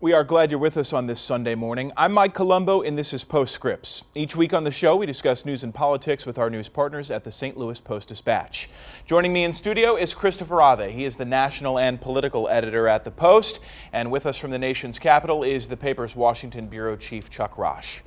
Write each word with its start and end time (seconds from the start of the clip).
We 0.00 0.12
are 0.12 0.22
glad 0.22 0.52
you're 0.52 0.60
with 0.60 0.76
us 0.76 0.92
on 0.92 1.08
this 1.08 1.18
Sunday 1.20 1.56
morning. 1.56 1.90
I'm 1.96 2.12
Mike 2.12 2.32
Colombo, 2.32 2.82
and 2.82 2.96
this 2.96 3.12
is 3.12 3.24
Postscripts. 3.24 4.04
Each 4.14 4.36
week 4.36 4.54
on 4.54 4.62
the 4.62 4.70
show, 4.70 4.94
we 4.94 5.06
discuss 5.06 5.44
news 5.44 5.64
and 5.64 5.74
politics 5.74 6.24
with 6.24 6.38
our 6.38 6.48
news 6.48 6.68
partners 6.68 7.10
at 7.10 7.24
the 7.24 7.32
St. 7.32 7.56
Louis 7.56 7.80
Post 7.80 8.06
Dispatch. 8.06 8.70
Joining 9.06 9.32
me 9.32 9.42
in 9.42 9.52
studio 9.52 9.96
is 9.96 10.14
Christopher 10.14 10.62
Ave. 10.62 10.92
He 10.92 11.04
is 11.04 11.16
the 11.16 11.24
national 11.24 11.80
and 11.80 12.00
political 12.00 12.48
editor 12.48 12.86
at 12.86 13.02
the 13.02 13.10
Post, 13.10 13.58
and 13.92 14.12
with 14.12 14.24
us 14.24 14.38
from 14.38 14.52
the 14.52 14.58
nation's 14.58 15.00
capital 15.00 15.42
is 15.42 15.66
the 15.66 15.76
paper's 15.76 16.14
Washington 16.14 16.68
bureau 16.68 16.94
chief, 16.94 17.28
Chuck 17.28 17.56
Raasch. 17.56 17.98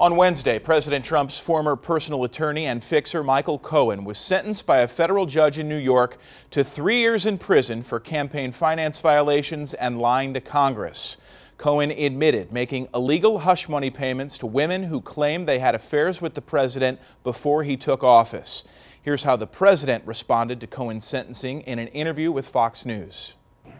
On 0.00 0.16
Wednesday, 0.16 0.58
President 0.58 1.04
Trump's 1.04 1.38
former 1.38 1.76
personal 1.76 2.24
attorney 2.24 2.64
and 2.64 2.82
fixer 2.82 3.22
Michael 3.22 3.58
Cohen 3.58 4.04
was 4.04 4.16
sentenced 4.16 4.64
by 4.64 4.78
a 4.78 4.88
federal 4.88 5.26
judge 5.26 5.58
in 5.58 5.68
New 5.68 5.76
York 5.76 6.16
to 6.50 6.64
three 6.64 7.00
years 7.00 7.26
in 7.26 7.36
prison 7.36 7.82
for 7.82 8.00
campaign 8.00 8.50
finance 8.50 8.98
violations 8.98 9.74
and 9.74 10.00
lying 10.00 10.32
to 10.32 10.40
Congress. 10.40 11.18
Cohen 11.56 11.90
admitted 11.90 12.52
making 12.52 12.88
illegal 12.94 13.40
hush 13.40 13.68
money 13.68 13.90
payments 13.90 14.36
to 14.38 14.46
women 14.46 14.84
who 14.84 15.00
claimed 15.00 15.48
they 15.48 15.58
had 15.58 15.74
affairs 15.74 16.20
with 16.20 16.34
the 16.34 16.42
president 16.42 16.98
before 17.22 17.62
he 17.62 17.76
took 17.76 18.02
office. 18.02 18.64
Here's 19.00 19.22
how 19.22 19.36
the 19.36 19.46
president 19.46 20.06
responded 20.06 20.60
to 20.60 20.66
Cohen's 20.66 21.06
sentencing 21.06 21.60
in 21.62 21.78
an 21.78 21.88
interview 21.88 22.32
with 22.32 22.46
Fox 22.48 22.84
News 22.84 23.34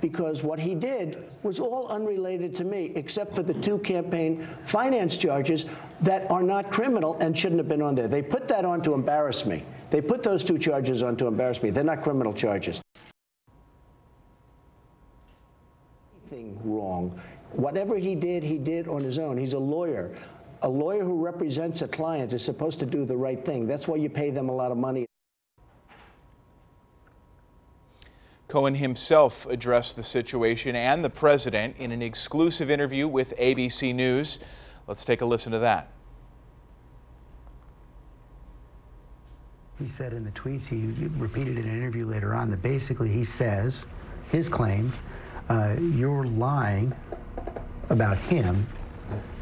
because 0.04 0.42
what 0.42 0.58
he 0.58 0.74
did 0.74 1.30
was 1.42 1.58
all 1.58 1.88
unrelated 1.88 2.54
to 2.54 2.62
me, 2.62 2.92
except 2.94 3.34
for 3.34 3.42
the 3.42 3.54
two 3.54 3.78
campaign 3.78 4.46
finance 4.66 5.16
charges 5.16 5.64
that 6.02 6.30
are 6.30 6.42
not 6.42 6.70
criminal 6.70 7.16
and 7.20 7.38
shouldn't 7.38 7.58
have 7.58 7.68
been 7.68 7.80
on 7.80 7.94
there. 7.94 8.06
They 8.06 8.20
put 8.20 8.46
that 8.48 8.66
on 8.66 8.82
to 8.82 8.92
embarrass 8.92 9.46
me. 9.46 9.64
They 9.88 10.02
put 10.02 10.22
those 10.22 10.44
two 10.44 10.58
charges 10.58 11.02
on 11.02 11.16
to 11.16 11.26
embarrass 11.26 11.62
me. 11.62 11.70
They're 11.70 11.84
not 11.84 12.02
criminal 12.02 12.34
charges. 12.34 12.82
Anything 16.30 16.60
wrong. 16.64 17.18
Whatever 17.56 17.96
he 17.96 18.14
did, 18.14 18.42
he 18.42 18.58
did 18.58 18.88
on 18.88 19.02
his 19.02 19.18
own. 19.18 19.36
He's 19.36 19.52
a 19.52 19.58
lawyer. 19.58 20.16
A 20.62 20.68
lawyer 20.68 21.04
who 21.04 21.22
represents 21.22 21.82
a 21.82 21.88
client 21.88 22.32
is 22.32 22.44
supposed 22.44 22.80
to 22.80 22.86
do 22.86 23.04
the 23.04 23.16
right 23.16 23.44
thing. 23.44 23.66
That's 23.66 23.86
why 23.86 23.96
you 23.96 24.08
pay 24.08 24.30
them 24.30 24.48
a 24.48 24.54
lot 24.54 24.72
of 24.72 24.78
money. 24.78 25.06
Cohen 28.48 28.74
himself 28.74 29.46
addressed 29.46 29.96
the 29.96 30.02
situation 30.02 30.76
and 30.76 31.04
the 31.04 31.10
president 31.10 31.76
in 31.78 31.92
an 31.92 32.02
exclusive 32.02 32.70
interview 32.70 33.06
with 33.06 33.36
ABC 33.36 33.94
News. 33.94 34.38
Let's 34.86 35.04
take 35.04 35.20
a 35.20 35.26
listen 35.26 35.52
to 35.52 35.58
that. 35.60 35.90
He 39.78 39.86
said 39.86 40.12
in 40.12 40.24
the 40.24 40.30
tweets, 40.30 40.66
he 40.66 40.86
repeated 41.18 41.58
in 41.58 41.68
an 41.68 41.76
interview 41.76 42.06
later 42.06 42.34
on, 42.34 42.50
that 42.50 42.62
basically 42.62 43.08
he 43.08 43.24
says, 43.24 43.86
his 44.30 44.48
claim, 44.48 44.92
uh, 45.48 45.76
you're 45.78 46.24
lying 46.24 46.94
about 47.94 48.18
him 48.18 48.66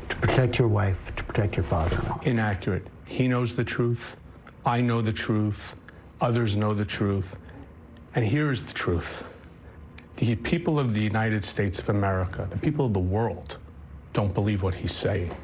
to 0.08 0.17
protect 0.17 0.58
your 0.58 0.69
wife, 0.69 1.17
to 1.17 1.25
protect 1.25 1.56
your 1.56 1.64
father 1.64 1.97
in 1.97 2.08
law. 2.08 2.20
Inaccurate. 2.22 2.86
He 3.06 3.27
knows 3.27 3.56
the 3.56 3.64
truth. 3.64 4.20
I 4.64 4.81
know 4.81 5.00
the 5.00 5.12
truth. 5.12 5.75
Others 6.20 6.55
know 6.55 6.75
the 6.75 6.84
truth. 6.84 7.39
And 8.14 8.25
here 8.25 8.50
is 8.50 8.62
the 8.62 8.75
truth 8.75 9.28
the 10.17 10.36
people 10.36 10.78
of 10.78 10.94
the 10.94 11.00
United 11.00 11.44
States 11.44 11.78
of 11.78 11.89
America, 11.89 12.47
the 12.50 12.59
people 12.59 12.84
of 12.84 12.92
the 12.92 13.00
world, 13.00 13.56
don't 14.12 14.34
believe 14.34 14.62
what 14.62 14.75
he's 14.75 14.92
saying. 14.92 15.34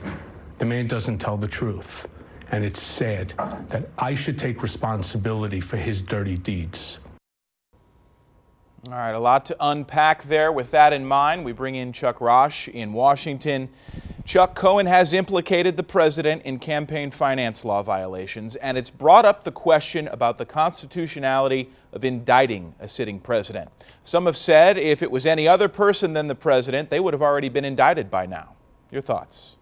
The 0.59 0.67
man 0.67 0.87
doesn't 0.87 1.19
tell 1.19 1.37
the 1.37 1.49
truth. 1.49 2.07
And 2.51 2.65
it's 2.65 2.81
sad 2.81 3.33
that 3.71 3.89
I 3.99 4.15
should 4.15 4.39
take 4.39 4.63
responsibility 4.63 5.61
for 5.61 5.79
his 5.79 6.03
dirty 6.03 6.37
deeds. 6.37 6.99
All 8.87 8.93
right, 8.93 9.11
a 9.11 9.19
lot 9.19 9.45
to 9.47 9.57
unpack 9.59 10.23
there. 10.23 10.53
With 10.53 10.71
that 10.71 10.93
in 10.93 11.05
mind, 11.05 11.45
we 11.45 11.51
bring 11.51 11.75
in 11.75 11.93
Chuck 11.93 12.21
Raasch 12.21 12.69
in 12.69 12.93
Washington. 12.93 13.71
Chuck 14.25 14.55
Cohen 14.55 14.87
has 14.87 15.13
implicated 15.13 15.77
the 15.77 15.83
president 15.83 16.43
in 16.43 16.61
campaign 16.61 17.11
finance 17.11 17.65
law 17.65 17.83
violations, 17.83 18.55
and 18.55 18.79
it's 18.79 18.89
brought 18.89 19.25
up 19.25 19.43
the 19.43 19.51
question 19.51 20.07
about 20.07 20.39
the 20.39 20.47
constitutionality 20.47 21.71
of 21.93 22.05
indicting 22.05 22.77
a 22.79 22.87
sitting 22.87 23.19
president. 23.19 23.69
Some 24.05 24.27
have 24.27 24.37
said 24.37 24.79
if 24.79 25.03
it 25.03 25.11
was 25.11 25.27
any 25.27 25.49
other 25.49 25.69
person 25.69 26.13
than 26.13 26.29
the 26.29 26.37
president, 26.37 26.89
they 26.89 27.01
would 27.01 27.15
have 27.15 27.23
already 27.23 27.49
been 27.49 27.65
indicted 27.65 28.13
by 28.13 28.27
now. 28.27 28.55
Your 28.93 29.03
thoughts? 29.03 29.57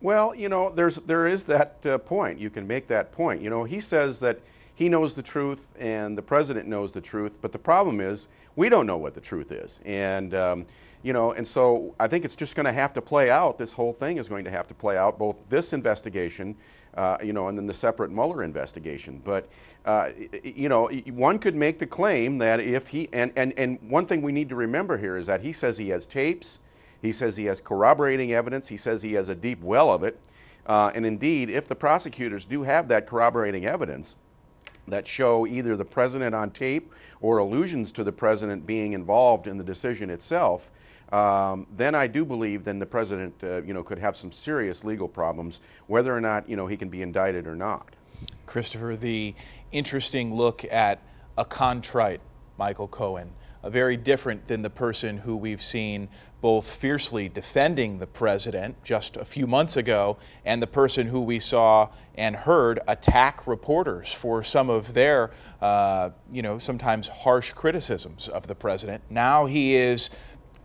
Well, 0.00 0.34
you 0.34 0.48
know, 0.48 0.70
there's 0.70 0.96
there 0.96 1.26
is 1.26 1.44
that 1.44 1.84
uh, 1.84 1.98
point. 1.98 2.38
You 2.38 2.48
can 2.48 2.66
make 2.66 2.88
that 2.88 3.12
point. 3.12 3.42
You 3.42 3.50
know, 3.50 3.64
he 3.64 3.78
says 3.78 4.20
that 4.20 4.40
he 4.74 4.88
knows 4.88 5.14
the 5.14 5.22
truth 5.22 5.72
and 5.78 6.16
the 6.16 6.22
president 6.22 6.66
knows 6.66 6.92
the 6.92 7.00
truth, 7.00 7.38
but 7.40 7.52
the 7.52 7.58
problem 7.58 8.00
is 8.00 8.28
we 8.56 8.68
don't 8.68 8.86
know 8.86 8.98
what 8.98 9.14
the 9.14 9.20
truth 9.20 9.52
is, 9.52 9.80
and 9.84 10.34
um, 10.34 10.66
you 11.02 11.12
know, 11.12 11.32
and 11.32 11.46
so 11.46 11.94
I 11.98 12.06
think 12.06 12.24
it's 12.24 12.36
just 12.36 12.54
going 12.54 12.66
to 12.66 12.72
have 12.72 12.92
to 12.94 13.02
play 13.02 13.30
out. 13.30 13.58
This 13.58 13.72
whole 13.72 13.92
thing 13.92 14.18
is 14.18 14.28
going 14.28 14.44
to 14.44 14.50
have 14.50 14.68
to 14.68 14.74
play 14.74 14.96
out, 14.96 15.18
both 15.18 15.36
this 15.48 15.72
investigation, 15.72 16.56
uh, 16.94 17.18
you 17.22 17.32
know, 17.32 17.48
and 17.48 17.58
then 17.58 17.66
the 17.66 17.74
separate 17.74 18.10
Mueller 18.10 18.42
investigation. 18.42 19.20
But, 19.24 19.48
uh, 19.84 20.10
you 20.44 20.68
know, 20.68 20.88
one 21.10 21.38
could 21.38 21.56
make 21.56 21.78
the 21.78 21.86
claim 21.86 22.38
that 22.38 22.60
if 22.60 22.88
he, 22.88 23.08
and, 23.12 23.32
and, 23.34 23.52
and 23.56 23.78
one 23.90 24.06
thing 24.06 24.22
we 24.22 24.32
need 24.32 24.48
to 24.50 24.54
remember 24.54 24.96
here 24.96 25.16
is 25.16 25.26
that 25.26 25.40
he 25.40 25.52
says 25.52 25.76
he 25.76 25.88
has 25.88 26.06
tapes, 26.06 26.60
he 27.00 27.10
says 27.10 27.36
he 27.36 27.46
has 27.46 27.60
corroborating 27.60 28.32
evidence, 28.32 28.68
he 28.68 28.76
says 28.76 29.02
he 29.02 29.14
has 29.14 29.28
a 29.28 29.34
deep 29.34 29.60
well 29.60 29.90
of 29.90 30.04
it. 30.04 30.20
Uh, 30.66 30.92
and 30.94 31.04
indeed, 31.04 31.50
if 31.50 31.66
the 31.66 31.74
prosecutors 31.74 32.44
do 32.44 32.62
have 32.62 32.86
that 32.86 33.08
corroborating 33.08 33.66
evidence, 33.66 34.16
that 34.88 35.06
show 35.06 35.46
either 35.46 35.76
the 35.76 35.84
president 35.84 36.34
on 36.34 36.50
tape 36.50 36.92
or 37.20 37.38
allusions 37.38 37.92
to 37.92 38.04
the 38.04 38.12
president 38.12 38.66
being 38.66 38.92
involved 38.92 39.46
in 39.46 39.56
the 39.58 39.64
decision 39.64 40.10
itself, 40.10 40.70
um, 41.12 41.66
then 41.76 41.94
I 41.94 42.06
do 42.06 42.24
believe 42.24 42.64
then 42.64 42.78
the 42.78 42.86
president, 42.86 43.34
uh, 43.44 43.62
you 43.62 43.74
know, 43.74 43.82
could 43.82 43.98
have 43.98 44.16
some 44.16 44.32
serious 44.32 44.82
legal 44.82 45.06
problems, 45.06 45.60
whether 45.86 46.14
or 46.14 46.20
not 46.20 46.48
you 46.48 46.56
know 46.56 46.66
he 46.66 46.76
can 46.76 46.88
be 46.88 47.02
indicted 47.02 47.46
or 47.46 47.54
not. 47.54 47.90
Christopher, 48.46 48.96
the 48.96 49.34
interesting 49.72 50.34
look 50.34 50.64
at 50.70 51.00
a 51.36 51.44
contrite 51.44 52.20
Michael 52.56 52.88
Cohen, 52.88 53.32
very 53.70 53.96
different 53.96 54.48
than 54.48 54.62
the 54.62 54.70
person 54.70 55.18
who 55.18 55.36
we've 55.36 55.62
seen 55.62 56.08
both 56.40 56.68
fiercely 56.68 57.28
defending 57.28 57.98
the 57.98 58.06
president 58.06 58.82
just 58.82 59.16
a 59.16 59.24
few 59.24 59.46
months 59.46 59.76
ago 59.76 60.18
and 60.44 60.60
the 60.60 60.66
person 60.66 61.06
who 61.06 61.22
we 61.22 61.38
saw 61.38 61.88
and 62.16 62.34
heard 62.34 62.80
attack 62.88 63.46
reporters 63.46 64.12
for 64.12 64.42
some 64.42 64.68
of 64.68 64.92
their, 64.92 65.30
uh, 65.62 66.10
you 66.30 66.42
know, 66.42 66.58
sometimes 66.58 67.08
harsh 67.08 67.52
criticisms 67.52 68.26
of 68.28 68.48
the 68.48 68.54
president. 68.56 69.02
Now 69.08 69.46
he 69.46 69.76
is 69.76 70.10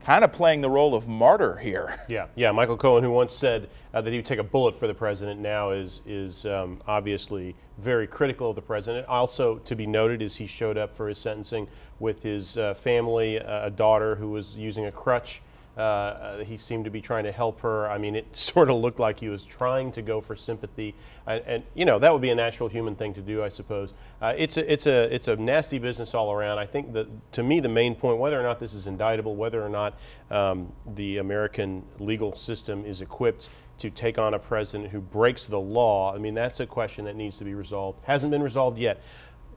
kind 0.08 0.24
of 0.24 0.32
playing 0.32 0.62
the 0.62 0.70
role 0.70 0.96
of 0.96 1.06
martyr 1.06 1.58
here. 1.58 2.00
Yeah, 2.08 2.28
yeah. 2.36 2.54
Michael 2.54 2.78
Cohen, 2.78 3.04
who 3.04 3.12
once 3.12 3.34
said 3.34 3.70
uh, 3.94 4.00
that 4.00 4.10
he 4.10 4.18
would 4.18 4.26
take 4.26 4.40
a 4.40 4.44
bullet 4.44 4.74
for 4.74 4.88
the 4.88 4.94
president, 4.94 5.42
now 5.42 5.72
is 5.72 6.02
is 6.06 6.46
um, 6.46 6.82
obviously 6.88 7.54
very 7.80 8.08
critical 8.08 8.52
of 8.52 8.56
the 8.56 8.62
president. 8.62 9.06
Also, 9.08 9.58
to 9.58 9.76
be 9.76 9.86
noted, 9.86 10.22
is 10.22 10.38
he 10.38 10.48
showed 10.48 10.78
up 10.78 10.96
for 10.96 11.10
his 11.10 11.20
sentencing 11.20 11.68
with 12.00 12.24
his 12.24 12.58
uh, 12.58 12.74
family, 12.74 13.40
uh, 13.40 13.68
a 13.68 13.70
daughter 13.70 14.16
who 14.16 14.30
was 14.30 14.56
using 14.56 14.86
a 14.86 14.92
crutch 14.92 15.42
uh, 15.78 15.80
uh, 15.80 16.38
he 16.44 16.58
seemed 16.58 16.86
to 16.86 16.90
be 16.90 17.00
trying 17.00 17.24
to 17.24 17.32
help 17.32 17.62
her. 17.62 17.88
I 17.88 18.00
mean, 18.00 18.16
it 18.16 18.26
sort 18.36 18.70
of 18.70 18.78
looked 18.78 19.00
like 19.00 19.20
he 19.20 19.30
was 19.30 19.44
trying 19.44 19.92
to 19.92 20.02
go 20.02 20.22
for 20.22 20.36
sympathy, 20.36 20.96
and, 21.28 21.44
and 21.46 21.64
you 21.76 21.86
know 21.86 22.00
that 22.00 22.12
would 22.12 22.22
be 22.22 22.32
a 22.32 22.36
natural 22.36 22.68
human 22.68 22.96
thing 22.96 23.14
to 23.14 23.22
do, 23.22 23.44
I 23.44 23.50
suppose. 23.50 23.94
Uh, 24.20 24.34
it's 24.36 24.58
a 24.58 24.72
it's 24.72 24.88
a 24.88 25.14
it's 25.14 25.28
a 25.28 25.36
nasty 25.36 25.78
business 25.78 26.16
all 26.16 26.32
around. 26.32 26.58
I 26.58 26.66
think 26.66 26.94
that 26.94 27.08
to 27.34 27.44
me 27.44 27.60
the 27.60 27.70
main 27.70 27.94
point, 27.94 28.18
whether 28.18 28.40
or 28.40 28.44
not 28.44 28.60
this 28.60 28.74
is 28.74 28.88
indictable, 28.88 29.36
whether 29.36 29.64
or 29.64 29.70
not 29.70 30.00
um, 30.32 30.72
the 30.96 31.18
American 31.18 31.84
legal 32.00 32.34
system 32.34 32.84
is 32.84 33.02
equipped 33.02 33.50
to 33.78 33.92
take 33.92 34.18
on 34.18 34.34
a 34.34 34.40
president 34.40 34.90
who 34.90 35.00
breaks 35.00 35.46
the 35.46 35.60
law, 35.60 36.12
I 36.14 36.18
mean 36.18 36.34
that's 36.34 36.60
a 36.60 36.66
question 36.66 37.06
that 37.06 37.16
needs 37.16 37.38
to 37.38 37.44
be 37.44 37.54
resolved. 37.54 38.00
Hasn't 38.06 38.32
been 38.32 38.42
resolved 38.42 38.80
yet. 38.80 39.02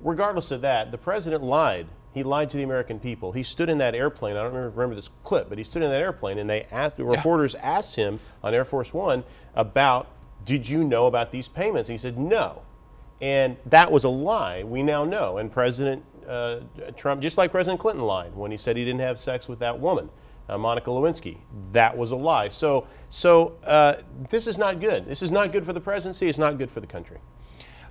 Regardless 0.01 0.51
of 0.51 0.61
that, 0.63 0.91
the 0.91 0.99
president 0.99 1.43
lied 1.43 1.87
he 2.13 2.23
lied 2.23 2.51
to 2.51 2.57
the 2.57 2.63
American 2.63 2.99
people. 2.99 3.33
He 3.33 3.43
stood 3.43 3.69
in 3.69 3.79
that 3.79 3.95
airplane. 3.95 4.37
I 4.37 4.43
don't 4.43 4.53
remember 4.53 4.95
this 4.95 5.11
clip, 5.23 5.49
but 5.49 5.59
he 5.59 5.65
stood 5.65 5.83
in 5.83 5.91
that 5.91 6.01
airplane, 6.01 6.39
and 6.39 6.51
they 6.51 6.67
asked 6.71 6.97
the 6.97 7.05
reporters 7.05 7.55
yeah. 7.55 7.79
asked 7.79 7.97
him 7.97 8.21
on 8.43 8.55
Air 8.55 8.65
Force 8.65 8.93
One 8.93 9.25
about, 9.55 10.09
"Did 10.45 10.69
you 10.69 10.83
know 10.85 11.07
about 11.07 11.31
these 11.31 11.49
payments?" 11.49 11.89
And 11.89 11.95
he 11.95 11.99
said, 11.99 12.19
"No," 12.19 12.63
and 13.21 13.57
that 13.67 13.93
was 13.93 14.05
a 14.05 14.09
lie. 14.09 14.65
We 14.65 14.83
now 14.83 15.05
know. 15.05 15.39
And 15.39 15.53
President 15.53 16.05
uh, 16.29 16.61
Trump, 16.97 17.23
just 17.23 17.39
like 17.39 17.51
President 17.51 17.81
Clinton, 17.81 18.05
lied 18.05 18.35
when 18.35 18.51
he 18.51 18.57
said 18.57 18.77
he 18.77 18.85
didn't 18.85 19.01
have 19.01 19.21
sex 19.21 19.49
with 19.49 19.59
that 19.61 19.79
woman. 19.79 20.11
Uh, 20.49 20.59
Monica 20.59 20.91
Lewinsky. 20.91 21.39
That 21.73 21.97
was 21.97 22.11
a 22.11 22.17
lie. 22.17 22.49
So, 22.49 22.89
so 23.09 23.57
uh, 23.63 23.97
this 24.31 24.49
is 24.49 24.59
not 24.59 24.81
good. 24.81 25.07
This 25.07 25.23
is 25.23 25.31
not 25.31 25.53
good 25.53 25.65
for 25.65 25.73
the 25.73 25.81
presidency. 25.81 26.29
It's 26.29 26.39
not 26.39 26.59
good 26.59 26.73
for 26.73 26.81
the 26.81 26.89
country. 26.89 27.19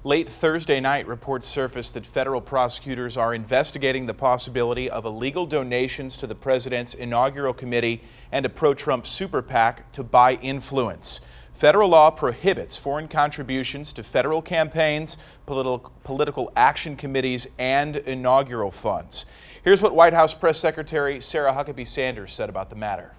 Late 0.06 0.30
Thursday 0.30 0.80
night, 0.80 1.08
reports 1.08 1.46
surfaced 1.46 1.94
that 1.94 2.06
federal 2.06 2.40
prosecutors 2.40 3.18
are 3.18 3.34
investigating 3.34 4.06
the 4.06 4.14
possibility 4.14 4.90
of 4.90 5.04
illegal 5.04 5.46
donations 5.46 6.16
to 6.16 6.26
the 6.26 6.36
president's 6.36 6.94
inaugural 6.94 7.54
committee 7.54 8.02
and 8.32 8.46
a 8.46 8.50
pro 8.50 8.74
Trump 8.74 9.06
super 9.06 9.42
PAC 9.42 9.92
to 9.92 10.02
buy 10.02 10.36
influence. 10.36 11.20
Federal 11.54 11.90
law 11.90 12.10
prohibits 12.12 12.78
foreign 12.78 13.10
contributions 13.10 13.92
to 13.92 14.02
federal 14.02 14.42
campaigns, 14.42 15.18
political, 15.46 15.92
political 16.06 16.50
action 16.56 16.96
committees, 16.96 17.46
and 17.58 17.98
inaugural 17.98 18.72
funds. 18.72 19.26
Here's 19.66 19.82
what 19.82 19.94
White 19.94 20.14
House 20.14 20.34
Press 20.34 20.58
Secretary 20.58 21.20
Sarah 21.20 21.52
Huckabee 21.52 21.86
Sanders 21.86 22.32
said 22.32 22.48
about 22.48 22.70
the 22.70 22.78
matter. 22.78 23.16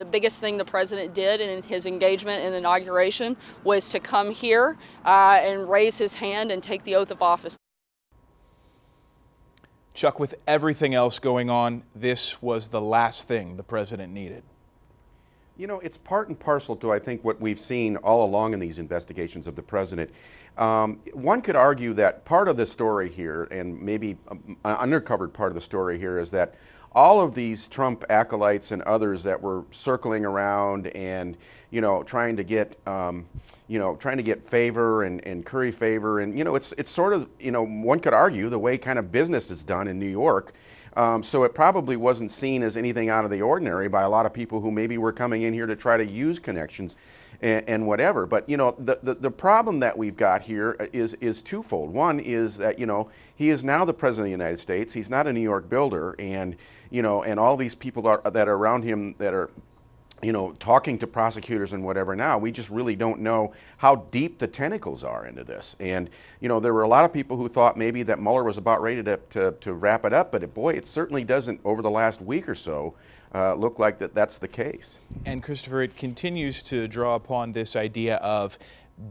The 0.00 0.06
biggest 0.06 0.40
thing 0.40 0.56
the 0.56 0.64
president 0.64 1.12
did 1.12 1.42
in 1.42 1.62
his 1.62 1.84
engagement 1.84 2.42
in 2.42 2.52
the 2.52 2.56
inauguration 2.56 3.36
was 3.64 3.90
to 3.90 4.00
come 4.00 4.30
here 4.30 4.78
uh, 5.04 5.38
and 5.42 5.68
raise 5.68 5.98
his 5.98 6.14
hand 6.14 6.50
and 6.50 6.62
take 6.62 6.84
the 6.84 6.94
oath 6.94 7.10
of 7.10 7.20
office. 7.20 7.58
Chuck, 9.92 10.18
with 10.18 10.36
everything 10.46 10.94
else 10.94 11.18
going 11.18 11.50
on, 11.50 11.82
this 11.94 12.40
was 12.40 12.68
the 12.68 12.80
last 12.80 13.28
thing 13.28 13.58
the 13.58 13.62
president 13.62 14.10
needed. 14.10 14.42
You 15.58 15.66
know, 15.66 15.80
it's 15.80 15.98
part 15.98 16.28
and 16.28 16.40
parcel 16.40 16.76
to, 16.76 16.90
I 16.90 16.98
think, 16.98 17.22
what 17.22 17.38
we've 17.38 17.60
seen 17.60 17.96
all 17.96 18.24
along 18.24 18.54
in 18.54 18.58
these 18.58 18.78
investigations 18.78 19.46
of 19.46 19.54
the 19.54 19.62
president. 19.62 20.10
Um, 20.56 21.00
one 21.12 21.42
could 21.42 21.56
argue 21.56 21.92
that 21.92 22.24
part 22.24 22.48
of 22.48 22.56
the 22.56 22.64
story 22.64 23.10
here, 23.10 23.48
and 23.50 23.78
maybe 23.78 24.16
an 24.30 24.56
undercovered 24.64 25.34
part 25.34 25.50
of 25.50 25.56
the 25.56 25.60
story 25.60 25.98
here, 25.98 26.18
is 26.18 26.30
that 26.30 26.54
all 26.92 27.20
of 27.20 27.34
these 27.34 27.68
Trump 27.68 28.04
acolytes 28.10 28.72
and 28.72 28.82
others 28.82 29.22
that 29.22 29.40
were 29.40 29.64
circling 29.70 30.24
around 30.24 30.88
and 30.88 31.36
you 31.70 31.80
know 31.80 32.02
trying 32.02 32.36
to 32.36 32.44
get 32.44 32.76
um, 32.86 33.26
you 33.68 33.78
know 33.78 33.96
trying 33.96 34.16
to 34.16 34.22
get 34.22 34.46
favor 34.46 35.04
and, 35.04 35.24
and 35.24 35.46
curry 35.46 35.70
favor 35.70 36.20
and 36.20 36.36
you 36.36 36.44
know 36.44 36.54
it's 36.54 36.72
it's 36.72 36.90
sort 36.90 37.12
of 37.12 37.28
you 37.38 37.50
know 37.50 37.64
one 37.64 38.00
could 38.00 38.14
argue 38.14 38.48
the 38.48 38.58
way 38.58 38.76
kind 38.76 38.98
of 38.98 39.12
business 39.12 39.50
is 39.50 39.62
done 39.64 39.88
in 39.88 39.98
New 39.98 40.08
York. 40.08 40.52
Um, 40.96 41.22
so 41.22 41.44
it 41.44 41.54
probably 41.54 41.96
wasn't 41.96 42.32
seen 42.32 42.64
as 42.64 42.76
anything 42.76 43.10
out 43.10 43.24
of 43.24 43.30
the 43.30 43.42
ordinary 43.42 43.88
by 43.88 44.02
a 44.02 44.08
lot 44.08 44.26
of 44.26 44.34
people 44.34 44.60
who 44.60 44.72
maybe 44.72 44.98
were 44.98 45.12
coming 45.12 45.42
in 45.42 45.54
here 45.54 45.66
to 45.66 45.76
try 45.76 45.96
to 45.96 46.04
use 46.04 46.40
connections 46.40 46.96
and, 47.42 47.68
and 47.68 47.86
whatever. 47.86 48.26
But 48.26 48.48
you 48.48 48.56
know, 48.56 48.74
the, 48.78 48.98
the, 49.02 49.14
the 49.14 49.30
problem 49.30 49.80
that 49.80 49.96
we've 49.96 50.16
got 50.16 50.42
here 50.42 50.76
is 50.92 51.14
is 51.14 51.42
twofold. 51.42 51.92
One 51.92 52.20
is 52.20 52.56
that 52.58 52.78
you 52.78 52.86
know 52.86 53.10
he 53.34 53.50
is 53.50 53.64
now 53.64 53.84
the 53.84 53.94
president 53.94 54.26
of 54.26 54.38
the 54.38 54.44
United 54.44 54.58
States. 54.58 54.92
He's 54.92 55.10
not 55.10 55.26
a 55.26 55.32
New 55.32 55.40
York 55.40 55.68
builder, 55.68 56.14
and 56.18 56.56
you 56.90 57.02
know, 57.02 57.22
and 57.22 57.38
all 57.38 57.56
these 57.56 57.74
people 57.74 58.02
that 58.02 58.20
are, 58.24 58.30
that 58.30 58.48
are 58.48 58.54
around 58.54 58.82
him 58.82 59.14
that 59.18 59.34
are 59.34 59.50
you 60.22 60.32
know, 60.32 60.52
talking 60.58 60.98
to 60.98 61.06
prosecutors 61.06 61.72
and 61.72 61.82
whatever 61.82 62.14
now, 62.14 62.36
we 62.36 62.52
just 62.52 62.68
really 62.68 62.94
don't 62.94 63.20
know 63.20 63.52
how 63.78 63.96
deep 64.10 64.38
the 64.38 64.46
tentacles 64.46 65.02
are 65.02 65.26
into 65.26 65.44
this. 65.44 65.76
And, 65.80 66.10
you 66.40 66.48
know, 66.48 66.60
there 66.60 66.74
were 66.74 66.82
a 66.82 66.88
lot 66.88 67.04
of 67.04 67.12
people 67.12 67.36
who 67.36 67.48
thought 67.48 67.76
maybe 67.76 68.02
that 68.02 68.20
Mueller 68.20 68.44
was 68.44 68.58
about 68.58 68.82
ready 68.82 69.02
to, 69.02 69.18
to, 69.30 69.52
to 69.60 69.72
wrap 69.72 70.04
it 70.04 70.12
up, 70.12 70.30
but 70.30 70.42
it, 70.42 70.52
boy, 70.52 70.74
it 70.74 70.86
certainly 70.86 71.24
doesn't 71.24 71.60
over 71.64 71.80
the 71.80 71.90
last 71.90 72.20
week 72.20 72.48
or 72.48 72.54
so 72.54 72.94
uh, 73.34 73.54
look 73.54 73.78
like 73.78 73.98
that 73.98 74.14
that's 74.14 74.38
the 74.38 74.48
case. 74.48 74.98
And 75.24 75.42
Christopher, 75.42 75.82
it 75.82 75.96
continues 75.96 76.62
to 76.64 76.88
draw 76.88 77.14
upon 77.14 77.52
this 77.52 77.76
idea 77.76 78.16
of 78.16 78.58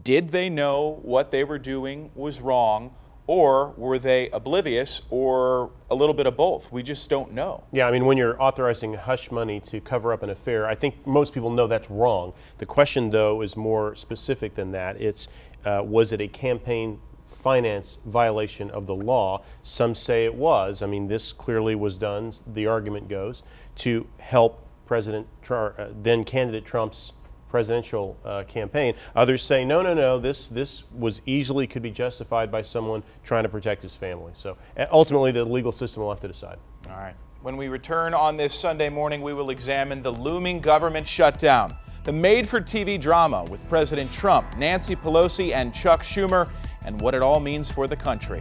did 0.02 0.28
they 0.28 0.48
know 0.48 1.00
what 1.02 1.30
they 1.30 1.44
were 1.44 1.58
doing 1.58 2.10
was 2.14 2.40
wrong? 2.40 2.94
Or 3.26 3.74
were 3.76 3.98
they 3.98 4.28
oblivious 4.30 5.02
or 5.08 5.70
a 5.88 5.94
little 5.94 6.14
bit 6.14 6.26
of 6.26 6.36
both? 6.36 6.72
We 6.72 6.82
just 6.82 7.08
don't 7.08 7.32
know. 7.32 7.62
Yeah, 7.70 7.86
I 7.86 7.92
mean, 7.92 8.04
when 8.04 8.18
you're 8.18 8.40
authorizing 8.42 8.94
hush 8.94 9.30
money 9.30 9.60
to 9.60 9.80
cover 9.80 10.12
up 10.12 10.24
an 10.24 10.30
affair, 10.30 10.66
I 10.66 10.74
think 10.74 11.06
most 11.06 11.32
people 11.32 11.50
know 11.50 11.68
that's 11.68 11.88
wrong. 11.90 12.32
The 12.58 12.66
question, 12.66 13.08
though, 13.08 13.42
is 13.42 13.56
more 13.56 13.94
specific 13.94 14.56
than 14.56 14.72
that. 14.72 15.00
It's 15.00 15.28
uh, 15.64 15.82
was 15.84 16.12
it 16.12 16.20
a 16.20 16.26
campaign 16.26 16.98
finance 17.30 17.98
violation 18.06 18.70
of 18.70 18.86
the 18.86 18.94
law? 18.94 19.42
Some 19.62 19.94
say 19.94 20.24
it 20.24 20.34
was. 20.34 20.82
I 20.82 20.86
mean, 20.86 21.08
this 21.08 21.32
clearly 21.32 21.74
was 21.74 21.96
done, 21.96 22.32
the 22.54 22.66
argument 22.66 23.08
goes, 23.08 23.42
to 23.76 24.06
help 24.18 24.66
President, 24.86 25.26
uh, 25.48 25.70
then 26.02 26.24
candidate 26.24 26.64
Trump's 26.64 27.12
presidential 27.48 28.16
uh, 28.24 28.44
campaign. 28.44 28.94
Others 29.14 29.42
say, 29.42 29.64
no, 29.64 29.82
no, 29.82 29.92
no, 29.92 30.18
this, 30.18 30.48
this 30.48 30.84
was 30.92 31.20
easily 31.26 31.66
could 31.66 31.82
be 31.82 31.90
justified 31.90 32.50
by 32.50 32.62
someone 32.62 33.02
trying 33.22 33.42
to 33.42 33.48
protect 33.48 33.82
his 33.82 33.94
family. 33.94 34.32
So 34.34 34.56
ultimately, 34.90 35.32
the 35.32 35.44
legal 35.44 35.72
system 35.72 36.02
will 36.02 36.10
have 36.10 36.20
to 36.20 36.28
decide. 36.28 36.58
All 36.88 36.96
right. 36.96 37.14
When 37.42 37.56
we 37.56 37.68
return 37.68 38.14
on 38.14 38.36
this 38.36 38.54
Sunday 38.54 38.88
morning, 38.88 39.22
we 39.22 39.32
will 39.32 39.50
examine 39.50 40.02
the 40.02 40.12
looming 40.12 40.60
government 40.60 41.08
shutdown, 41.08 41.74
the 42.04 42.12
made 42.12 42.48
for 42.48 42.60
TV 42.60 43.00
drama 43.00 43.44
with 43.44 43.66
President 43.68 44.12
Trump, 44.12 44.56
Nancy 44.58 44.94
Pelosi, 44.94 45.52
and 45.52 45.74
Chuck 45.74 46.02
Schumer, 46.02 46.50
and 46.90 47.00
what 47.00 47.14
it 47.14 47.22
all 47.22 47.38
means 47.38 47.70
for 47.70 47.86
the 47.86 47.94
country. 47.94 48.40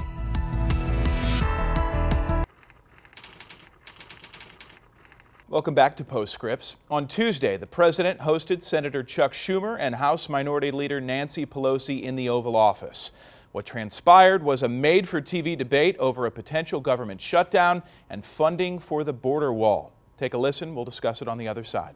Welcome 5.47 5.75
back 5.75 5.95
to 5.97 6.03
Postscripts. 6.03 6.75
On 6.89 7.07
Tuesday, 7.07 7.57
the 7.57 7.67
president 7.67 8.21
hosted 8.21 8.63
Senator 8.63 9.03
Chuck 9.03 9.33
Schumer 9.33 9.77
and 9.79 9.95
House 9.95 10.27
Minority 10.29 10.71
Leader 10.71 10.99
Nancy 10.99 11.45
Pelosi 11.45 12.01
in 12.01 12.15
the 12.15 12.27
Oval 12.27 12.55
Office. 12.55 13.11
What 13.51 13.67
transpired 13.67 14.41
was 14.41 14.63
a 14.63 14.67
made 14.67 15.07
for 15.07 15.21
TV 15.21 15.55
debate 15.55 15.95
over 15.97 16.25
a 16.25 16.31
potential 16.31 16.81
government 16.81 17.21
shutdown 17.21 17.83
and 18.09 18.25
funding 18.25 18.79
for 18.79 19.03
the 19.03 19.13
border 19.13 19.53
wall. 19.53 19.91
Take 20.17 20.33
a 20.33 20.39
listen, 20.39 20.73
we'll 20.73 20.85
discuss 20.85 21.21
it 21.21 21.27
on 21.27 21.37
the 21.37 21.47
other 21.47 21.63
side. 21.63 21.93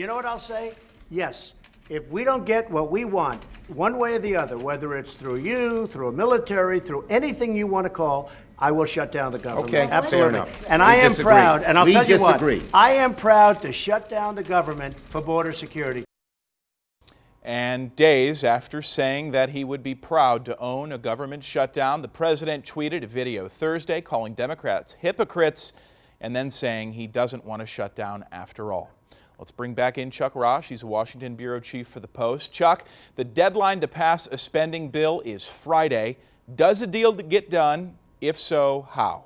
You 0.00 0.06
know 0.06 0.16
what 0.16 0.26
I'll 0.26 0.38
say? 0.38 0.74
Yes. 1.10 1.54
If 1.88 2.06
we 2.10 2.22
don't 2.22 2.44
get 2.44 2.70
what 2.70 2.90
we 2.90 3.04
want, 3.06 3.42
one 3.68 3.98
way 3.98 4.14
or 4.14 4.18
the 4.18 4.36
other, 4.36 4.58
whether 4.58 4.94
it's 4.96 5.14
through 5.14 5.36
you, 5.36 5.86
through 5.86 6.08
a 6.08 6.12
military, 6.12 6.80
through 6.80 7.06
anything 7.08 7.56
you 7.56 7.66
want 7.66 7.86
to 7.86 7.90
call, 7.90 8.30
I 8.58 8.70
will 8.72 8.84
shut 8.84 9.10
down 9.10 9.32
the 9.32 9.38
government. 9.38 9.68
Okay, 9.74 9.88
absolutely. 9.90 10.18
fair 10.18 10.28
enough. 10.28 10.66
And 10.68 10.82
We 10.82 10.86
I 10.86 10.94
am 10.96 11.08
disagree. 11.08 11.32
proud, 11.32 11.62
and 11.62 11.78
I'll 11.78 11.86
We 11.86 11.92
tell 11.92 12.04
you 12.06 12.18
what. 12.20 12.32
disagree. 12.32 12.58
what, 12.58 12.74
I 12.74 12.90
am 12.92 13.14
proud 13.14 13.62
to 13.62 13.72
shut 13.72 14.10
down 14.10 14.34
the 14.34 14.42
government 14.42 14.98
for 14.98 15.22
border 15.22 15.52
security. 15.52 16.04
And 17.42 17.96
days 17.96 18.44
after 18.44 18.82
saying 18.82 19.30
that 19.30 19.50
he 19.50 19.64
would 19.64 19.82
be 19.82 19.94
proud 19.94 20.44
to 20.46 20.58
own 20.58 20.92
a 20.92 20.98
government 20.98 21.42
shutdown, 21.44 22.02
the 22.02 22.08
president 22.08 22.66
tweeted 22.66 23.02
a 23.04 23.06
video 23.06 23.48
Thursday 23.48 24.02
calling 24.02 24.34
Democrats 24.34 24.96
hypocrites 25.00 25.72
and 26.20 26.36
then 26.36 26.50
saying 26.50 26.92
he 26.92 27.06
doesn't 27.06 27.46
want 27.46 27.60
to 27.60 27.66
shut 27.66 27.94
down 27.94 28.26
after 28.30 28.72
all. 28.72 28.90
Let's 29.38 29.52
bring 29.52 29.74
back 29.74 29.96
in 29.96 30.10
Chuck 30.10 30.34
Raasch. 30.34 30.68
He's 30.68 30.82
a 30.82 30.86
Washington 30.86 31.36
bureau 31.36 31.60
chief 31.60 31.86
for 31.86 32.00
the 32.00 32.08
Post. 32.08 32.52
Chuck, 32.52 32.84
the 33.14 33.24
deadline 33.24 33.80
to 33.80 33.88
pass 33.88 34.26
a 34.26 34.36
spending 34.36 34.88
bill 34.88 35.22
is 35.24 35.44
Friday. 35.44 36.16
Does 36.52 36.82
a 36.82 36.88
deal 36.88 37.12
get 37.12 37.48
done? 37.48 37.96
If 38.20 38.38
so, 38.38 38.88
how? 38.90 39.24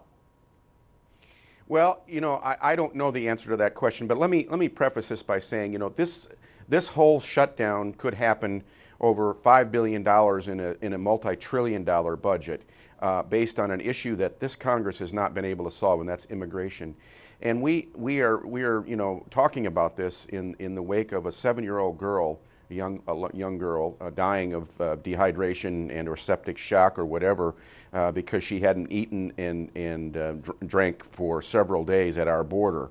Well, 1.67 2.03
you 2.07 2.21
know, 2.21 2.35
I, 2.45 2.57
I 2.61 2.77
don't 2.77 2.95
know 2.95 3.11
the 3.11 3.27
answer 3.27 3.49
to 3.51 3.57
that 3.57 3.75
question, 3.75 4.07
but 4.07 4.19
let 4.19 4.29
me 4.29 4.47
let 4.51 4.59
me 4.59 4.69
preface 4.69 5.09
this 5.09 5.23
by 5.23 5.39
saying, 5.39 5.73
you 5.73 5.79
know, 5.79 5.89
this 5.89 6.29
this 6.69 6.89
whole 6.89 7.19
shutdown 7.19 7.95
could 7.95 8.13
happen 8.13 8.63
over 9.01 9.33
five 9.33 9.73
billion 9.73 10.03
dollars 10.03 10.49
in 10.49 10.61
a 10.61 10.77
in 10.83 10.93
a 10.93 10.99
multi-trillion 10.99 11.85
dollar 11.85 12.17
budget, 12.17 12.63
uh, 13.03 13.23
based 13.25 13.59
on 13.59 13.71
an 13.71 13.81
issue 13.81 14.17
that 14.17 14.41
this 14.41 14.57
Congress 14.57 14.99
has 15.01 15.13
not 15.13 15.35
been 15.35 15.45
able 15.45 15.67
to 15.67 15.71
solve, 15.71 16.01
and 16.01 16.09
that's 16.09 16.25
immigration. 16.27 16.95
And 17.43 17.61
we 17.61 17.89
we 17.95 18.23
are 18.23 18.47
we 18.47 18.63
are 18.63 18.87
you 18.87 18.97
know 18.97 19.27
talking 19.31 19.67
about 19.67 19.97
this 19.97 20.27
in 20.27 20.57
in 20.59 20.75
the 20.75 20.83
wake 20.83 21.13
of 21.13 21.27
a 21.27 21.33
seven-year-old 21.33 21.99
girl 21.99 22.41
a 22.73 22.75
young, 22.75 23.03
a 23.07 23.37
young 23.37 23.59
girl 23.59 23.97
uh, 24.01 24.11
dying 24.11 24.55
of 24.55 24.81
uh, 24.81 24.97
dehydration 24.97 25.91
and 25.91 26.09
or 26.09 26.17
septic 26.17 26.59
shock 26.59 26.99
or 26.99 27.05
whatever 27.05 27.55
uh, 27.93 28.11
because 28.11 28.43
she 28.43 28.61
hadn't 28.61 28.91
eaten 28.91 29.33
and, 29.39 29.71
and 29.77 30.17
uh, 30.17 30.33
dr 30.33 30.67
drank 30.67 31.05
for 31.05 31.43
several 31.43 31.85
days 31.85 32.19
at 32.19 32.29
our 32.29 32.45
border. 32.45 32.91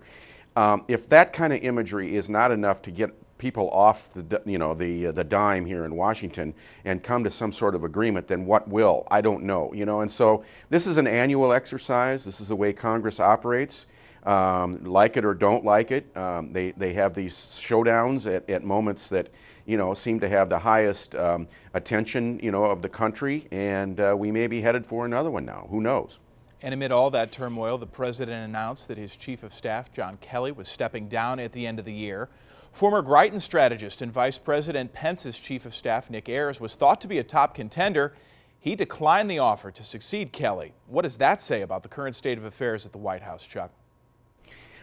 Um, 0.55 0.83
if 0.87 1.07
that 1.09 1.33
kind 1.33 1.53
of 1.53 1.63
imagery 1.63 2.15
is 2.15 2.29
not 2.29 2.51
enough 2.51 2.81
to 2.83 2.91
get 2.91 3.11
people 3.41 3.69
off 3.71 4.09
the, 4.13 4.41
you 4.45 4.59
know, 4.59 4.73
the, 4.73 5.07
uh, 5.07 5.11
the 5.11 5.23
dime 5.23 5.65
here 5.65 5.83
in 5.83 5.95
Washington 5.95 6.53
and 6.85 7.03
come 7.03 7.23
to 7.23 7.31
some 7.31 7.51
sort 7.51 7.73
of 7.75 7.83
agreement, 7.83 8.27
then 8.27 8.45
what 8.45 8.67
will? 8.69 9.05
I 9.09 9.19
don't 9.19 9.43
know. 9.43 9.73
You 9.73 9.85
know, 9.85 10.01
and 10.01 10.11
so 10.11 10.43
this 10.69 10.85
is 10.87 10.97
an 10.97 11.07
annual 11.07 11.51
exercise. 11.51 12.23
This 12.23 12.39
is 12.39 12.47
the 12.47 12.55
way 12.55 12.71
Congress 12.71 13.19
operates. 13.19 13.87
Um, 14.23 14.83
like 14.83 15.17
it 15.17 15.25
or 15.25 15.33
don't 15.33 15.65
like 15.65 15.89
it, 15.89 16.15
um, 16.15 16.53
they, 16.53 16.71
they 16.73 16.93
have 16.93 17.15
these 17.15 17.33
showdowns 17.33 18.31
at, 18.31 18.47
at 18.47 18.63
moments 18.63 19.09
that 19.09 19.29
you 19.65 19.77
know, 19.77 19.93
seem 19.93 20.19
to 20.19 20.29
have 20.29 20.47
the 20.49 20.59
highest 20.59 21.15
um, 21.15 21.47
attention, 21.73 22.39
you 22.43 22.51
know, 22.51 22.65
of 22.65 22.81
the 22.81 22.89
country, 22.89 23.47
and 23.51 23.99
uh, 23.99 24.15
we 24.17 24.31
may 24.31 24.45
be 24.45 24.61
headed 24.61 24.85
for 24.85 25.05
another 25.05 25.31
one 25.31 25.45
now. 25.45 25.65
Who 25.69 25.81
knows? 25.81 26.19
And 26.61 26.73
amid 26.73 26.91
all 26.91 27.09
that 27.11 27.31
turmoil, 27.31 27.77
the 27.77 27.87
president 27.87 28.45
announced 28.45 28.87
that 28.87 28.97
his 28.97 29.15
chief 29.15 29.41
of 29.41 29.53
staff, 29.53 29.91
John 29.91 30.17
Kelly, 30.21 30.51
was 30.51 30.67
stepping 30.67 31.09
down 31.09 31.39
at 31.39 31.53
the 31.53 31.65
end 31.65 31.79
of 31.79 31.85
the 31.85 31.93
year. 31.93 32.29
Former 32.71 33.03
Greitens 33.03 33.41
strategist 33.41 34.01
and 34.01 34.11
Vice 34.11 34.37
President 34.37 34.93
Pence's 34.93 35.37
chief 35.37 35.65
of 35.65 35.75
staff, 35.75 36.09
Nick 36.09 36.29
Ayers, 36.29 36.59
was 36.59 36.75
thought 36.75 37.01
to 37.01 37.07
be 37.07 37.17
a 37.17 37.23
top 37.23 37.53
contender. 37.53 38.13
He 38.59 38.75
declined 38.75 39.29
the 39.29 39.39
offer 39.39 39.71
to 39.71 39.83
succeed 39.83 40.31
Kelly. 40.31 40.73
What 40.87 41.01
does 41.01 41.17
that 41.17 41.41
say 41.41 41.61
about 41.61 41.83
the 41.83 41.89
current 41.89 42.15
state 42.15 42.37
of 42.37 42.45
affairs 42.45 42.85
at 42.85 42.91
the 42.91 42.97
White 42.97 43.23
House, 43.23 43.45
Chuck? 43.45 43.71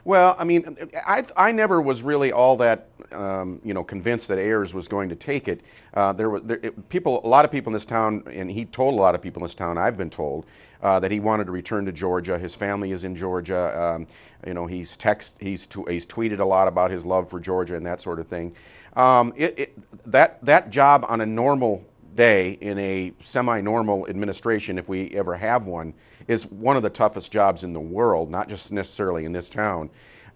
Well, 0.04 0.36
I 0.38 0.44
mean, 0.44 0.76
I, 1.06 1.24
I 1.36 1.52
never 1.52 1.80
was 1.80 2.02
really 2.02 2.32
all 2.32 2.56
that, 2.58 2.88
um, 3.12 3.60
you 3.64 3.74
know, 3.74 3.84
convinced 3.84 4.28
that 4.28 4.38
Ayers 4.38 4.74
was 4.74 4.88
going 4.88 5.08
to 5.08 5.16
take 5.16 5.48
it. 5.48 5.60
Uh, 5.94 6.12
there 6.12 6.30
were 6.30 6.40
there, 6.40 6.60
it, 6.62 6.88
people, 6.88 7.20
a 7.24 7.28
lot 7.28 7.44
of 7.44 7.50
people 7.50 7.70
in 7.70 7.74
this 7.74 7.84
town, 7.84 8.22
and 8.30 8.50
he 8.50 8.64
told 8.64 8.94
a 8.94 8.96
lot 8.96 9.14
of 9.14 9.22
people 9.22 9.40
in 9.40 9.44
this 9.44 9.54
town, 9.54 9.78
I've 9.78 9.96
been 9.96 10.10
told, 10.10 10.46
uh, 10.82 11.00
that 11.00 11.10
he 11.10 11.20
wanted 11.20 11.44
to 11.46 11.52
return 11.52 11.84
to 11.86 11.92
Georgia. 11.92 12.38
His 12.38 12.54
family 12.54 12.92
is 12.92 13.04
in 13.04 13.16
Georgia. 13.16 13.80
Um, 13.80 14.06
you 14.46 14.54
know, 14.54 14.66
he's 14.66 14.96
text, 14.96 15.36
he's 15.40 15.68
he's 15.88 16.06
tweeted 16.06 16.38
a 16.38 16.44
lot 16.44 16.68
about 16.68 16.90
his 16.90 17.04
love 17.04 17.28
for 17.28 17.40
Georgia 17.40 17.76
and 17.76 17.86
that 17.86 18.00
sort 18.00 18.20
of 18.20 18.28
thing. 18.28 18.54
Um, 18.94 19.32
it, 19.36 19.58
it, 19.58 20.10
that 20.10 20.44
that 20.44 20.70
job 20.70 21.04
on 21.08 21.20
a 21.20 21.26
normal 21.26 21.84
day 22.14 22.58
in 22.60 22.78
a 22.78 23.12
semi-normal 23.20 24.08
administration, 24.08 24.78
if 24.78 24.88
we 24.88 25.10
ever 25.10 25.36
have 25.36 25.66
one, 25.66 25.94
is 26.26 26.46
one 26.46 26.76
of 26.76 26.82
the 26.82 26.90
toughest 26.90 27.30
jobs 27.32 27.64
in 27.64 27.72
the 27.72 27.80
world, 27.80 28.30
not 28.30 28.48
just 28.48 28.72
necessarily 28.72 29.24
in 29.24 29.32
this 29.32 29.48
town. 29.48 29.88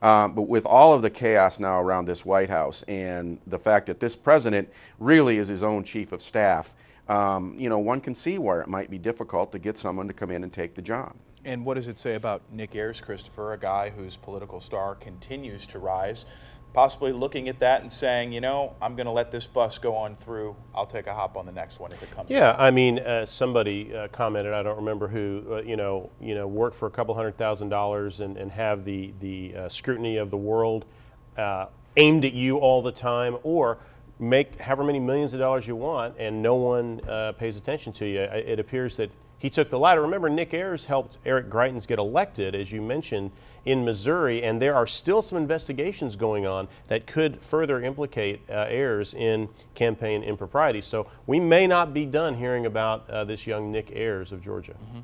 Um, 0.02 0.35
but 0.35 0.42
with 0.42 0.66
all 0.66 0.92
of 0.92 1.00
the 1.00 1.11
chaos 1.11 1.61
now 1.61 1.80
around 1.80 2.06
this 2.06 2.25
White 2.25 2.50
House 2.50 2.82
and 2.82 3.38
the 3.47 3.59
fact 3.59 3.87
that 3.87 4.00
this 4.00 4.16
president 4.16 4.68
really 4.99 5.38
is 5.38 5.47
his 5.47 5.62
own 5.62 5.85
chief 5.85 6.11
of 6.11 6.21
staff, 6.21 6.75
um, 7.09 7.54
you 7.56 7.68
know, 7.68 7.78
one 7.78 8.00
can 8.00 8.14
see 8.14 8.38
where 8.38 8.61
it 8.61 8.68
might 8.68 8.90
be 8.90 8.99
difficult 8.99 9.52
to 9.52 9.59
get 9.61 9.78
someone 9.78 10.09
to 10.09 10.12
come 10.12 10.30
in 10.32 10.42
and 10.42 10.52
take 10.52 10.75
the 10.75 10.82
job. 10.82 11.14
And 11.44 11.64
what 11.64 11.75
does 11.75 11.88
it 11.88 11.99
say 11.99 12.14
about 12.14 12.42
Nick 12.52 12.75
Ayers, 12.75 13.00
Christopher, 13.00 13.52
a 13.52 13.59
guy 13.59 13.90
whose 13.90 14.16
political 14.16 14.61
star 14.61 14.94
continues 14.94 15.66
to 15.68 15.78
rise? 15.78 16.25
Possibly 16.73 17.12
looking 17.12 17.49
at 17.49 17.59
that 17.61 17.83
and 17.83 17.93
saying, 17.93 18.33
you 18.33 18.41
know, 18.41 18.75
I'm 18.81 18.97
going 18.97 19.05
to 19.07 19.12
let 19.12 19.31
this 19.31 19.47
bus 19.47 19.76
go 19.76 19.95
on 19.95 20.17
through. 20.17 20.57
I'll 20.75 20.87
take 20.87 21.07
a 21.07 21.12
hop 21.12 21.37
on 21.37 21.45
the 21.45 21.52
next 21.52 21.79
one 21.79 21.93
if 21.93 22.02
it 22.02 22.11
comes. 22.11 22.31
Yeah, 22.31 22.57
I 22.59 22.71
mean, 22.71 22.99
uh, 22.99 23.26
somebody 23.26 23.95
uh, 23.95 24.09
commented. 24.09 24.55
I 24.55 24.62
don't 24.62 24.79
remember 24.79 25.07
who. 25.07 25.45
Uh, 25.50 25.62
you 25.62 25.76
know, 25.76 26.11
you 26.21 26.35
know, 26.35 26.47
work 26.47 26.73
for 26.73 26.87
a 26.87 26.91
couple 26.91 27.14
hundred 27.14 27.37
thousand 27.37 27.69
dollars 27.69 28.21
and, 28.21 28.38
and 28.38 28.50
have 28.52 28.85
the 28.87 29.12
the 29.21 29.55
uh, 29.55 29.69
scrutiny 29.69 30.17
of 30.17 30.31
the 30.31 30.37
world 30.38 30.87
uh, 31.37 31.67
aimed 31.99 32.25
at 32.25 32.33
you 32.33 32.57
all 32.57 32.81
the 32.81 32.93
time, 32.93 33.37
or 33.43 33.79
make 34.19 34.59
however 34.59 34.85
many 34.85 35.00
millions 35.00 35.35
of 35.35 35.41
dollars 35.41 35.67
you 35.67 35.75
want 35.75 36.14
and 36.19 36.41
no 36.41 36.55
one 36.55 37.00
uh, 37.09 37.33
pays 37.33 37.57
attention 37.57 37.93
to 37.93 38.07
you. 38.07 38.21
It 38.21 38.61
appears 38.61 38.97
that 38.97 39.11
he 39.42 39.50
took 39.50 39.70
the 39.70 39.78
latter. 39.78 40.00
Remember, 40.02 40.30
Nick 40.30 40.54
Ayers 40.54 40.87
helped 40.87 41.18
Eric 41.26 41.50
Greitens 41.50 41.84
get 41.84 41.99
elected, 41.99 42.54
as 42.54 42.70
you 42.70 42.80
mentioned, 42.80 43.32
in 43.64 43.84
Missouri, 43.84 44.40
and 44.40 44.62
there 44.62 44.76
are 44.76 44.87
still 44.87 45.20
some 45.20 45.37
investigations 45.37 46.14
going 46.14 46.46
on 46.46 46.68
that 46.87 47.08
could 47.08 47.42
further 47.42 47.82
implicate 47.82 48.40
uh, 48.49 48.66
Ayers 48.68 49.14
in 49.14 49.49
campaign 49.75 50.22
impropriety. 50.22 50.80
So 50.80 51.08
we 51.26 51.40
may 51.40 51.66
not 51.66 51.92
be 51.92 52.06
done 52.06 52.37
hearing 52.37 52.66
about 52.66 53.11
uh, 53.11 53.25
this 53.25 53.44
young 53.44 53.72
Nick 53.72 53.90
Ayers 53.90 54.30
of 54.30 54.44
Georgia. 54.44 54.75
Mm-hmm. 54.75 55.00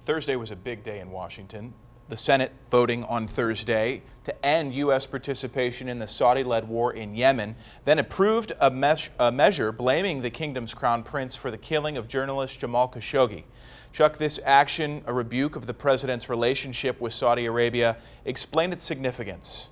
Thursday 0.00 0.34
was 0.34 0.50
a 0.50 0.56
big 0.56 0.82
day 0.82 0.98
in 0.98 1.12
Washington. 1.12 1.72
The 2.08 2.16
Senate 2.16 2.52
voting 2.70 3.02
on 3.04 3.26
Thursday 3.26 4.02
to 4.26 4.46
end 4.46 4.74
U.S. 4.74 5.06
participation 5.06 5.88
in 5.88 6.00
the 6.00 6.08
Saudi 6.08 6.42
led 6.42 6.68
war 6.68 6.92
in 6.92 7.14
Yemen, 7.14 7.54
then 7.84 7.98
approved 7.98 8.52
a, 8.60 8.70
mes- 8.70 9.10
a 9.20 9.30
measure 9.30 9.70
blaming 9.70 10.22
the 10.22 10.30
kingdom's 10.30 10.74
crown 10.74 11.04
prince 11.04 11.36
for 11.36 11.50
the 11.50 11.56
killing 11.56 11.96
of 11.96 12.08
journalist 12.08 12.58
Jamal 12.58 12.88
Khashoggi. 12.88 13.44
Chuck, 13.92 14.18
this 14.18 14.40
action, 14.44 15.02
a 15.06 15.12
rebuke 15.12 15.54
of 15.54 15.66
the 15.66 15.74
president's 15.74 16.28
relationship 16.28 17.00
with 17.00 17.12
Saudi 17.12 17.46
Arabia, 17.46 17.96
explain 18.24 18.72
its 18.72 18.82
significance. 18.82 19.68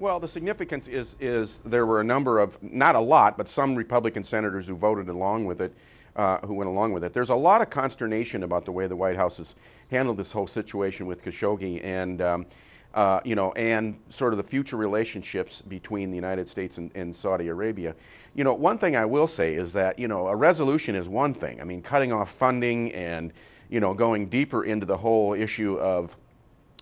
Well, 0.00 0.18
the 0.18 0.26
significance 0.26 0.88
is, 0.88 1.16
is 1.20 1.60
there 1.60 1.86
were 1.86 2.00
a 2.00 2.04
number 2.04 2.40
of, 2.40 2.60
not 2.60 2.96
a 2.96 3.00
lot, 3.00 3.36
but 3.38 3.46
some 3.46 3.76
Republican 3.76 4.24
senators 4.24 4.66
who 4.66 4.74
voted 4.74 5.08
along 5.08 5.44
with 5.44 5.60
it, 5.60 5.74
uh, 6.16 6.38
who 6.38 6.54
went 6.54 6.68
along 6.68 6.92
with 6.92 7.04
it. 7.04 7.12
There's 7.12 7.30
a 7.30 7.36
lot 7.36 7.62
of 7.62 7.70
consternation 7.70 8.42
about 8.42 8.64
the 8.64 8.72
way 8.72 8.88
the 8.88 8.96
White 8.96 9.16
House 9.16 9.38
has 9.38 9.54
handled 9.92 10.16
this 10.16 10.32
whole 10.32 10.48
situation 10.48 11.06
with 11.06 11.22
Khashoggi 11.22 11.84
and, 11.84 12.20
um, 12.20 12.46
uh, 12.94 13.20
you 13.24 13.36
know, 13.36 13.52
and 13.52 13.98
sort 14.10 14.32
of 14.32 14.38
the 14.38 14.42
future 14.42 14.76
relationships 14.76 15.62
between 15.62 16.10
the 16.10 16.16
United 16.16 16.48
States 16.48 16.78
and, 16.78 16.90
and, 16.96 17.14
Saudi 17.14 17.48
Arabia. 17.48 17.94
You 18.34 18.44
know, 18.44 18.52
one 18.52 18.78
thing 18.78 18.96
I 18.96 19.04
will 19.04 19.28
say 19.28 19.54
is 19.54 19.72
that, 19.74 19.98
you 19.98 20.08
know, 20.08 20.26
a 20.26 20.34
resolution 20.34 20.94
is 20.94 21.08
one 21.08 21.32
thing. 21.32 21.60
I 21.60 21.64
mean, 21.64 21.80
cutting 21.80 22.12
off 22.12 22.30
funding 22.30 22.92
and, 22.92 23.32
you 23.70 23.80
know, 23.80 23.94
going 23.94 24.26
deeper 24.26 24.64
into 24.64 24.84
the 24.84 24.96
whole 24.96 25.32
issue 25.32 25.76
of, 25.76 26.16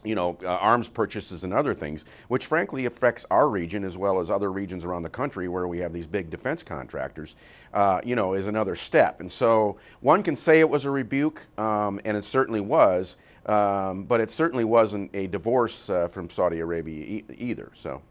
you 0.05 0.15
know, 0.15 0.39
uh, 0.43 0.49
arms 0.57 0.89
purchases 0.89 1.45
and 1.45 1.53
other 1.53 1.75
things, 1.75 2.05
which 2.29 2.47
frankly 2.47 2.87
affects 2.87 3.27
our 3.31 3.49
region 3.49 3.85
as 3.85 3.97
well 3.97 4.21
as 4.21 4.31
other 4.31 4.51
regions 4.51 4.85
around 4.85 5.03
the 5.03 5.11
country 5.11 5.49
where 5.49 5.69
we 5.69 5.79
have 5.79 5.93
these 5.93 6.07
big 6.07 6.31
defense 6.31 6.63
contractors, 6.63 7.37
uh, 7.75 8.01
you 8.05 8.17
know, 8.17 8.35
is 8.35 8.47
another 8.47 8.75
step. 8.75 9.21
And 9.21 9.31
so 9.31 9.79
one 10.01 10.23
can 10.23 10.37
say 10.37 10.61
it 10.61 10.69
was 10.69 10.85
a 10.85 10.91
rebuke, 10.91 11.43
um, 11.59 12.01
and 12.05 12.17
it 12.17 12.25
certainly 12.25 12.61
was. 12.61 13.17
Um, 13.47 14.05
but 14.05 14.21
it 14.21 14.31
certainly 14.31 14.65
wasn't 14.65 15.11
a 15.15 15.27
divorce 15.27 15.89
uh, 15.89 16.09
from 16.09 16.29
Saudi 16.29 16.61
Arabia 16.61 17.05
e 17.05 17.25
either. 17.39 17.73
So. 17.75 18.03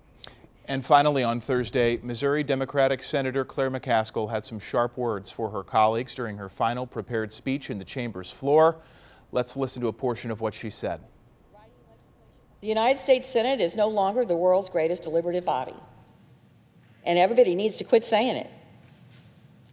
And 0.65 0.86
finally, 0.86 1.24
on 1.24 1.39
Thursday, 1.39 2.00
Missouri 2.01 2.43
Democratic 2.43 3.01
Senator 3.03 3.46
Claire 3.46 3.72
McCaskill 3.72 4.29
had 4.31 4.43
some 4.43 4.60
sharp 4.60 4.98
words 4.98 5.31
for 5.31 5.50
her 5.51 5.63
colleagues 5.63 6.13
during 6.13 6.38
her 6.38 6.50
final 6.50 6.86
prepared 6.86 7.31
speech 7.31 7.69
in 7.69 7.77
the 7.77 7.86
chamber's 7.86 8.31
floor. 8.31 8.77
Let's 9.31 9.55
listen 9.55 9.81
to 9.84 9.88
a 9.88 9.93
portion 9.93 10.29
of 10.29 10.41
what 10.41 10.53
she 10.53 10.69
said. 10.69 11.01
The 12.62 12.68
United 12.68 12.98
States 12.98 13.28
Senate 13.28 13.62
is 13.62 13.75
no 13.75 13.88
longer 13.88 14.25
the 14.25 14.36
world's 14.36 14.68
greatest 14.68 15.04
deliberative 15.04 15.46
body. 15.46 15.75
And 17.06 17.18
everybody 17.18 17.56
needs 17.56 17.78
to 17.78 17.86
quit 17.86 18.04
saying 18.04 18.36
it 18.36 18.51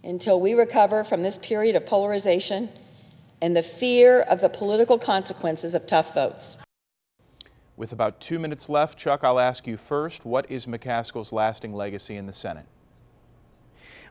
until 0.04 0.40
we 0.40 0.54
recover 0.54 1.02
from 1.02 1.22
this 1.22 1.36
period 1.38 1.74
of 1.74 1.84
polarization 1.84 2.68
and 3.42 3.56
the 3.56 3.62
fear 3.62 4.20
of 4.20 4.40
the 4.40 4.48
political 4.48 4.98
consequences 4.98 5.74
of 5.74 5.86
tough 5.86 6.14
votes. 6.14 6.56
With 7.76 7.92
about 7.92 8.20
two 8.20 8.38
minutes 8.38 8.68
left, 8.68 8.96
Chuck, 8.98 9.20
I'll 9.24 9.40
ask 9.40 9.66
you 9.66 9.76
first 9.76 10.24
what 10.24 10.48
is 10.48 10.66
McCaskill's 10.66 11.32
lasting 11.32 11.74
legacy 11.74 12.16
in 12.16 12.26
the 12.26 12.32
Senate? 12.32 12.66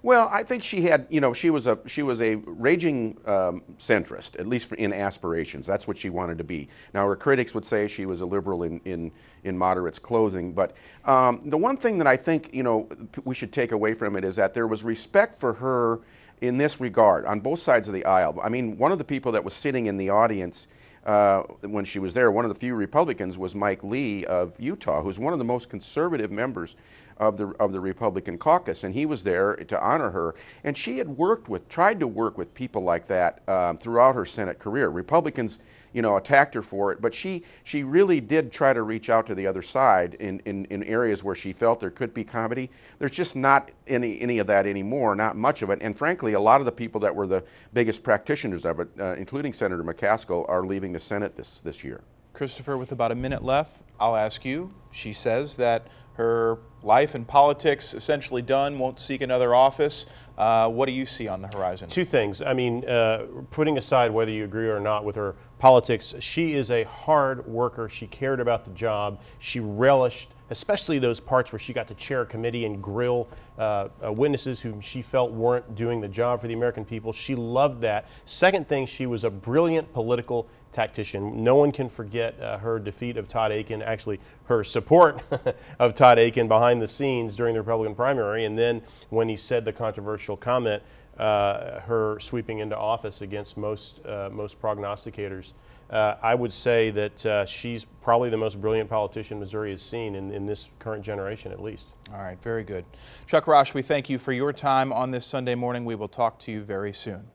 Well, 0.05 0.29
I 0.31 0.43
think 0.43 0.61
she 0.61 0.83
had, 0.83 1.07
you 1.09 1.19
know, 1.19 1.33
she 1.33 1.49
was 1.49 1.65
a 1.65 1.79
she 1.87 2.03
was 2.03 2.21
a 2.21 2.35
raging 2.35 3.17
um, 3.25 3.63
centrist, 3.79 4.39
at 4.39 4.45
least 4.45 4.71
in 4.73 4.93
aspirations. 4.93 5.65
That's 5.65 5.87
what 5.87 5.97
she 5.97 6.11
wanted 6.11 6.37
to 6.37 6.43
be. 6.43 6.69
Now, 6.93 7.07
her 7.07 7.15
critics 7.15 7.55
would 7.55 7.65
say 7.65 7.87
she 7.87 8.05
was 8.05 8.21
a 8.21 8.25
liberal 8.27 8.61
in 8.61 8.79
in, 8.85 9.11
in 9.45 9.57
moderates 9.57 9.97
clothing, 9.97 10.53
but 10.53 10.75
um, 11.05 11.41
the 11.45 11.57
one 11.57 11.75
thing 11.75 11.97
that 11.97 12.05
I 12.05 12.17
think 12.17 12.51
you 12.53 12.61
know 12.61 12.87
we 13.23 13.33
should 13.33 13.51
take 13.51 13.71
away 13.71 13.95
from 13.95 14.15
it 14.15 14.23
is 14.23 14.35
that 14.35 14.53
there 14.53 14.67
was 14.67 14.83
respect 14.83 15.33
for 15.33 15.53
her 15.53 16.01
in 16.39 16.59
this 16.59 16.79
regard 16.79 17.25
on 17.25 17.39
both 17.39 17.59
sides 17.59 17.87
of 17.87 17.95
the 17.95 18.05
aisle. 18.05 18.39
I 18.43 18.49
mean, 18.49 18.77
one 18.77 18.91
of 18.91 18.99
the 18.99 19.05
people 19.05 19.31
that 19.31 19.43
was 19.43 19.55
sitting 19.55 19.87
in 19.87 19.97
the 19.97 20.11
audience 20.11 20.67
uh, 21.05 21.41
when 21.61 21.85
she 21.85 21.97
was 21.97 22.13
there, 22.13 22.31
one 22.31 22.45
of 22.45 22.49
the 22.49 22.55
few 22.55 22.75
Republicans 22.75 23.39
was 23.39 23.55
Mike 23.55 23.83
Lee 23.83 24.25
of 24.25 24.53
Utah, 24.59 25.01
who's 25.01 25.19
one 25.19 25.33
of 25.33 25.39
the 25.39 25.45
most 25.45 25.69
conservative 25.69 26.31
members 26.31 26.75
of 27.17 27.37
the 27.37 27.47
of 27.59 27.71
the 27.71 27.79
Republican 27.79 28.37
caucus, 28.37 28.83
and 28.83 28.93
he 28.93 29.05
was 29.05 29.23
there 29.23 29.55
to 29.55 29.81
honor 29.81 30.09
her. 30.09 30.35
And 30.63 30.75
she 30.75 30.97
had 30.97 31.07
worked 31.07 31.49
with, 31.49 31.67
tried 31.69 31.99
to 31.99 32.07
work 32.07 32.37
with 32.37 32.53
people 32.53 32.81
like 32.81 33.07
that 33.07 33.47
um, 33.47 33.77
throughout 33.77 34.15
her 34.15 34.25
Senate 34.25 34.59
career. 34.59 34.89
Republicans 34.89 35.59
you 35.95 36.01
know, 36.01 36.17
attacked 36.17 36.53
her 36.53 36.61
for 36.61 36.91
it. 36.91 37.01
But 37.01 37.13
she, 37.13 37.43
she 37.63 37.83
really 37.83 38.19
did 38.19 38.51
try 38.51 38.73
to 38.73 38.83
reach 38.83 39.09
out 39.09 39.25
to 39.27 39.33
the 39.33 39.47
other 39.47 39.61
side 39.61 40.15
in, 40.15 40.41
in, 40.43 40.65
in 40.65 40.83
areas 40.83 41.23
where 41.23 41.35
she 41.35 41.53
felt 41.53 41.79
there 41.79 41.89
could 41.89 42.13
be 42.13 42.25
comity. 42.25 42.69
There's 42.99 43.11
just 43.11 43.37
not 43.37 43.71
any, 43.87 44.19
any 44.19 44.39
of 44.39 44.47
that 44.47 44.67
anymore, 44.67 45.15
not 45.15 45.37
much 45.37 45.61
of 45.61 45.69
it. 45.69 45.79
And 45.81 45.97
frankly, 45.97 46.33
a 46.33 46.39
lot 46.39 46.59
of 46.59 46.65
the 46.65 46.71
people 46.73 46.99
that 46.99 47.15
were 47.15 47.27
the 47.27 47.45
biggest 47.73 48.03
practitioners 48.03 48.65
of 48.65 48.81
it, 48.81 48.89
uh, 48.99 49.15
including 49.17 49.53
Senator 49.53 49.85
McCaskill, 49.85 50.47
are 50.49 50.65
leaving 50.65 50.91
the 50.91 50.99
Senate 50.99 51.37
this, 51.37 51.61
this 51.61 51.81
year. 51.81 52.01
Christopher, 52.35 52.77
with 52.77 52.91
about 52.91 53.11
a 53.11 53.15
minute 53.15 53.43
left, 53.43 53.81
I'll 53.99 54.15
ask 54.15 54.43
you. 54.43 54.73
She 54.91 55.13
says 55.13 55.55
that 55.57 55.87
her 56.15 56.59
life 56.83 57.15
in 57.15 57.25
politics 57.25 57.93
essentially 57.93 58.41
done, 58.41 58.77
won't 58.77 58.99
seek 58.99 59.21
another 59.21 59.55
office. 59.55 60.05
Uh, 60.37 60.69
what 60.69 60.85
do 60.85 60.91
you 60.91 61.05
see 61.05 61.27
on 61.27 61.41
the 61.41 61.47
horizon? 61.47 61.89
Two 61.89 62.05
things. 62.05 62.41
I 62.41 62.53
mean, 62.53 62.87
uh, 62.87 63.25
putting 63.51 63.77
aside 63.77 64.11
whether 64.11 64.31
you 64.31 64.43
agree 64.43 64.69
or 64.69 64.79
not 64.79 65.03
with 65.03 65.15
her 65.15 65.35
politics, 65.59 66.13
she 66.19 66.53
is 66.53 66.71
a 66.71 66.83
hard 66.83 67.47
worker. 67.47 67.89
She 67.89 68.07
cared 68.07 68.39
about 68.39 68.65
the 68.65 68.71
job. 68.71 69.19
She 69.39 69.59
relished, 69.59 70.29
especially 70.49 70.99
those 70.99 71.19
parts 71.19 71.51
where 71.51 71.59
she 71.59 71.73
got 71.73 71.87
to 71.87 71.93
chair 71.95 72.21
a 72.21 72.25
committee 72.25 72.65
and 72.65 72.81
grill 72.81 73.27
uh, 73.57 73.87
uh 74.03 74.11
witnesses 74.11 74.61
whom 74.61 74.81
she 74.81 75.01
felt 75.01 75.31
weren't 75.31 75.75
doing 75.75 76.01
the 76.01 76.07
job 76.07 76.41
for 76.41 76.47
the 76.47 76.53
American 76.53 76.85
people. 76.85 77.13
She 77.13 77.35
loved 77.35 77.81
that. 77.81 78.07
Second 78.25 78.67
thing, 78.67 78.85
she 78.85 79.05
was 79.05 79.23
a 79.23 79.29
brilliant 79.29 79.91
political 79.93 80.47
tactician. 80.75 81.41
No 81.43 81.55
one 81.55 81.71
can 81.71 81.87
forget 81.87 82.39
uh, 82.39 82.57
her 82.57 82.79
defeat 82.79 83.15
of 83.15 83.29
Todd 83.29 83.51
Akin, 83.51 83.81
actually, 83.81 84.19
her 84.45 84.63
support 84.63 85.21
of 85.79 85.95
Todd 85.95 86.19
Akin 86.19 86.47
behind 86.49 86.81
the 86.81 86.87
scenes 86.87 87.33
during 87.33 87.53
the 87.53 87.61
Republican 87.61 87.95
primary. 87.95 88.43
And 88.43 88.57
then 88.57 88.81
when 89.09 89.29
he 89.29 89.37
said 89.37 89.63
the 89.63 89.71
controversial 89.71 90.35
comment, 90.35 90.83
uh, 91.17 91.79
her 91.81 92.19
sweeping 92.19 92.59
into 92.59 92.77
office 92.77 93.21
against 93.21 93.55
most, 93.55 94.05
uh, 94.05 94.29
most 94.31 94.61
prognosticators. 94.61 95.53
Uh, 95.89 96.15
I 96.21 96.33
would 96.33 96.51
say 96.51 96.89
that 96.91 97.25
uh, 97.25 97.45
she's 97.45 97.85
probably 98.01 98.29
the 98.29 98.37
most 98.37 98.59
brilliant 98.59 98.89
politician 98.89 99.39
Missouri 99.39 99.71
has 99.71 99.81
seen 99.81 100.15
in, 100.15 100.31
in 100.31 100.45
this 100.45 100.71
current 100.79 101.03
generation, 101.03 101.51
at 101.51 101.61
least. 101.61 101.87
All 102.11 102.19
right, 102.19 102.41
very 102.41 102.63
good. 102.63 102.85
Chuck 103.27 103.45
Raasch, 103.45 103.73
we 103.73 103.81
thank 103.81 104.09
you 104.09 104.17
for 104.17 104.33
your 104.33 104.51
time 104.51 104.91
on 104.91 105.11
this 105.11 105.25
Sunday 105.25 105.55
morning. 105.55 105.85
We 105.85 105.95
will 105.95 106.07
talk 106.07 106.39
to 106.39 106.51
you 106.51 106.61
very 106.61 106.93
soon. 106.93 107.27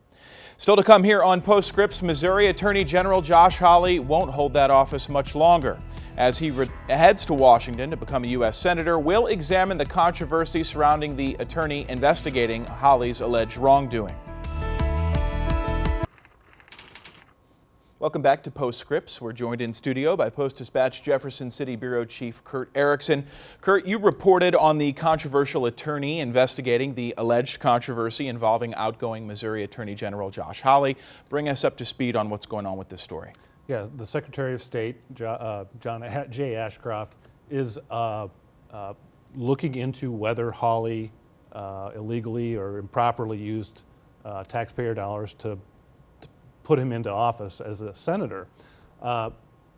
Still 0.56 0.76
to 0.76 0.82
come 0.82 1.04
here 1.04 1.22
on 1.22 1.40
Postscripts, 1.40 2.02
Missouri 2.02 2.48
Attorney 2.48 2.84
General 2.84 3.22
Josh 3.22 3.56
Hawley 3.58 3.98
won't 3.98 4.30
hold 4.30 4.52
that 4.52 4.70
office 4.70 5.08
much 5.08 5.34
longer. 5.34 5.78
As 6.18 6.36
he 6.36 6.52
heads 6.88 7.24
to 7.26 7.34
Washington 7.34 7.90
to 7.90 7.96
become 7.96 8.24
a 8.24 8.26
U.S. 8.28 8.58
Senator, 8.58 8.98
we'll 8.98 9.28
examine 9.28 9.78
the 9.78 9.86
controversy 9.86 10.62
surrounding 10.62 11.16
the 11.16 11.34
attorney 11.38 11.86
investigating 11.88 12.66
Hawley's 12.66 13.22
alleged 13.22 13.56
wrongdoing. 13.56 14.14
Welcome 18.00 18.22
back 18.22 18.42
to 18.44 18.50
Postscripts. 18.50 19.20
We're 19.20 19.34
joined 19.34 19.60
in 19.60 19.74
studio 19.74 20.16
by 20.16 20.30
Post 20.30 20.56
Dispatch 20.56 21.02
Jefferson 21.02 21.50
City 21.50 21.76
Bureau 21.76 22.06
Chief 22.06 22.42
Kurt 22.44 22.70
Erickson. 22.74 23.26
Kurt, 23.60 23.84
you 23.84 23.98
reported 23.98 24.54
on 24.54 24.78
the 24.78 24.94
controversial 24.94 25.66
attorney 25.66 26.20
investigating 26.20 26.94
the 26.94 27.12
alleged 27.18 27.60
controversy 27.60 28.26
involving 28.26 28.74
outgoing 28.74 29.26
Missouri 29.26 29.64
Attorney 29.64 29.94
General 29.94 30.30
Josh 30.30 30.62
Hawley. 30.62 30.96
Bring 31.28 31.46
us 31.46 31.62
up 31.62 31.76
to 31.76 31.84
speed 31.84 32.16
on 32.16 32.30
what's 32.30 32.46
going 32.46 32.64
on 32.64 32.78
with 32.78 32.88
this 32.88 33.02
story. 33.02 33.34
Yeah, 33.68 33.86
the 33.96 34.06
Secretary 34.06 34.54
of 34.54 34.62
State, 34.62 34.96
uh, 35.22 35.66
John 35.78 36.02
J. 36.30 36.56
Ashcroft, 36.56 37.16
is 37.50 37.78
uh, 37.90 38.28
uh, 38.72 38.94
looking 39.34 39.74
into 39.74 40.10
whether 40.10 40.50
Hawley 40.50 41.12
uh, 41.52 41.90
illegally 41.94 42.56
or 42.56 42.78
improperly 42.78 43.36
used 43.36 43.82
uh, 44.24 44.42
taxpayer 44.44 44.94
dollars 44.94 45.34
to 45.34 45.58
put 46.70 46.78
him 46.78 46.92
into 46.92 47.10
office 47.10 47.60
as 47.60 47.80
a 47.80 47.92
senator. 47.96 48.46
Uh, 49.02 49.30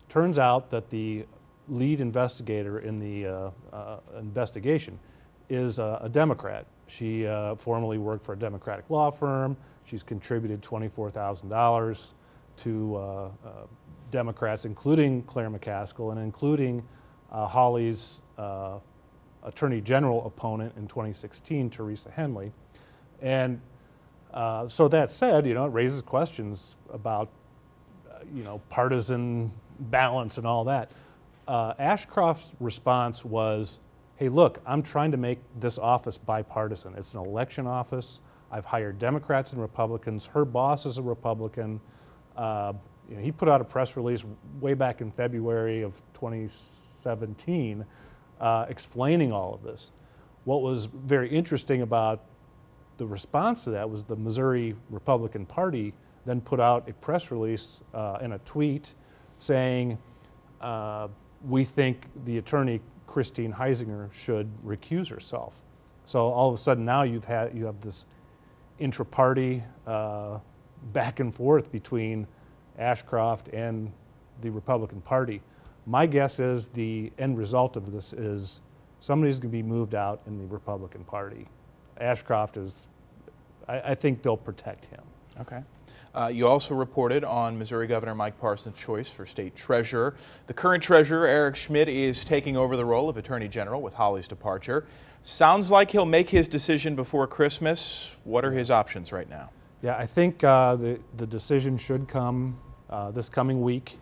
turns 0.09 0.37
out 0.37 0.69
that 0.69 0.91
the 0.91 1.25
lead 1.67 1.99
investigator 1.99 2.81
in 2.81 2.99
the 2.99 3.25
uh, 3.25 3.49
uh, 3.75 3.97
investigation 4.19 4.99
is 5.49 5.79
a 5.79 6.07
Democrat. 6.11 6.67
She 6.85 7.25
uh, 7.25 7.55
formerly 7.55 7.97
worked 7.97 8.23
for 8.23 8.33
a 8.33 8.37
Democratic 8.37 8.91
law 8.91 9.09
firm. 9.09 9.57
She's 9.85 10.03
contributed 10.03 10.61
$24,000 10.61 12.11
to 12.57 12.95
uh, 12.95 13.29
Democrats, 14.11 14.65
including 14.65 15.23
Claire 15.23 15.49
McCaskill 15.49 16.11
and 16.11 16.21
including 16.21 16.83
uh, 17.31 18.77
Attorney 19.41 19.81
General 19.81 20.27
opponent 20.27 20.75
in 20.77 20.87
2016, 20.87 21.71
Teresa 21.71 22.11
Hensley. 22.11 22.51
And 23.19 23.59
uh, 24.33 24.67
so 24.67 24.87
that 24.87 25.11
said, 25.11 25.45
you 25.45 25.53
know, 25.53 25.65
it 25.65 25.69
raises 25.69 26.01
questions 26.01 26.75
about, 26.91 27.29
uh, 28.09 28.19
you 28.33 28.43
know, 28.43 28.59
partisan 28.69 29.51
balance 29.79 30.37
and 30.37 30.47
all 30.47 30.63
that. 30.65 30.91
Uh, 31.47 31.73
Ashcroft's 31.77 32.51
response 32.59 33.23
was, 33.23 33.79
hey, 34.15 34.29
look, 34.29 34.59
I'm 34.65 34.81
trying 34.81 35.11
to 35.11 35.17
make 35.17 35.39
this 35.59 35.77
office 35.77 36.17
bipartisan. 36.17 36.95
It's 36.95 37.13
an 37.13 37.19
election 37.19 37.67
office. 37.67 38.21
I've 38.51 38.65
hired 38.65 38.99
Democrats 38.99 39.53
and 39.53 39.61
Republicans. 39.61 40.25
Her 40.25 40.45
boss 40.45 40.85
is 40.85 40.97
a 40.97 41.01
Republican. 41.01 41.81
Uh, 42.35 42.73
you 43.09 43.15
know, 43.15 43.21
he 43.21 43.31
put 43.31 43.49
out 43.49 43.61
a 43.61 43.65
press 43.65 43.95
release 43.97 44.23
way 44.59 44.73
back 44.73 45.01
in 45.01 45.11
February 45.11 45.81
of 45.81 46.01
2017 46.13 47.85
uh, 48.39 48.65
explaining 48.69 49.31
all 49.31 49.53
of 49.53 49.63
this. 49.63 49.91
What 50.45 50.61
was 50.61 50.85
very 50.85 51.29
interesting 51.29 51.81
about 51.81 52.21
the 52.97 53.05
response 53.05 53.63
to 53.65 53.71
that 53.71 53.89
was 53.89 54.03
the 54.03 54.15
Missouri 54.15 54.75
Republican 54.89 55.45
Party 55.45 55.93
then 56.25 56.41
put 56.41 56.59
out 56.59 56.89
a 56.89 56.93
press 56.93 57.31
release 57.31 57.81
uh, 57.93 58.19
and 58.21 58.33
a 58.33 58.37
tweet 58.39 58.93
saying, 59.37 59.97
uh, 60.61 61.07
we 61.45 61.65
think 61.65 62.07
the 62.25 62.37
attorney 62.37 62.79
Christine 63.07 63.51
Heisinger 63.53 64.11
should 64.13 64.49
recuse 64.65 65.09
herself. 65.09 65.61
So 66.05 66.27
all 66.27 66.49
of 66.49 66.55
a 66.55 66.57
sudden 66.57 66.85
now 66.85 67.03
you've 67.03 67.25
had 67.25 67.55
you 67.55 67.65
have 67.65 67.81
this 67.81 68.05
intra-party 68.79 69.63
uh, 69.85 70.39
back 70.91 71.19
and 71.19 71.33
forth 71.33 71.71
between 71.71 72.27
Ashcroft 72.77 73.49
and 73.49 73.91
the 74.41 74.49
Republican 74.49 75.01
Party. 75.01 75.41
My 75.85 76.05
guess 76.05 76.39
is 76.39 76.67
the 76.67 77.11
end 77.17 77.37
result 77.37 77.75
of 77.75 77.91
this 77.91 78.13
is 78.13 78.61
somebody's 78.99 79.37
going 79.37 79.51
to 79.51 79.57
be 79.57 79.63
moved 79.63 79.95
out 79.95 80.21
in 80.25 80.37
the 80.37 80.45
Republican 80.45 81.03
Party. 81.03 81.47
Ashcroft 81.99 82.57
is, 82.57 82.87
I, 83.67 83.79
I 83.91 83.95
think 83.95 84.21
they'll 84.21 84.37
protect 84.37 84.85
him. 84.85 85.01
Okay. 85.41 85.61
Uh, 86.15 86.27
you 86.27 86.47
also 86.47 86.75
reported 86.75 87.23
on 87.23 87.57
Missouri 87.57 87.87
Governor 87.87 88.13
Mike 88.13 88.39
Parson's 88.39 88.77
choice 88.77 89.09
for 89.09 89.25
state 89.25 89.55
treasurer. 89.55 90.15
The 90.45 90.53
current 90.53 90.83
treasurer, 90.83 91.25
Eric 91.25 91.55
Schmitt, 91.55 91.89
is 91.89 92.23
taking 92.23 92.55
over 92.55 92.77
the 92.77 92.85
role 92.85 93.09
of 93.09 93.17
attorney 93.17 93.47
general 93.47 93.81
with 93.81 93.95
Hawley's 93.95 94.27
departure. 94.27 94.85
Sounds 95.23 95.71
like 95.71 95.89
he'll 95.89 96.05
make 96.05 96.29
his 96.29 96.47
decision 96.47 96.95
before 96.95 97.25
Christmas. 97.25 98.13
What 98.25 98.45
are 98.45 98.51
his 98.51 98.69
options 98.69 99.11
right 99.11 99.27
now? 99.27 99.49
Yeah, 99.81 99.97
I 99.97 100.05
think 100.05 100.43
uh, 100.43 100.75
the, 100.75 100.99
the 101.17 101.25
decision 101.25 101.77
should 101.77 102.07
come 102.07 102.59
uh, 102.89 103.09
this 103.09 103.27
coming 103.27 103.61
week. 103.61 103.97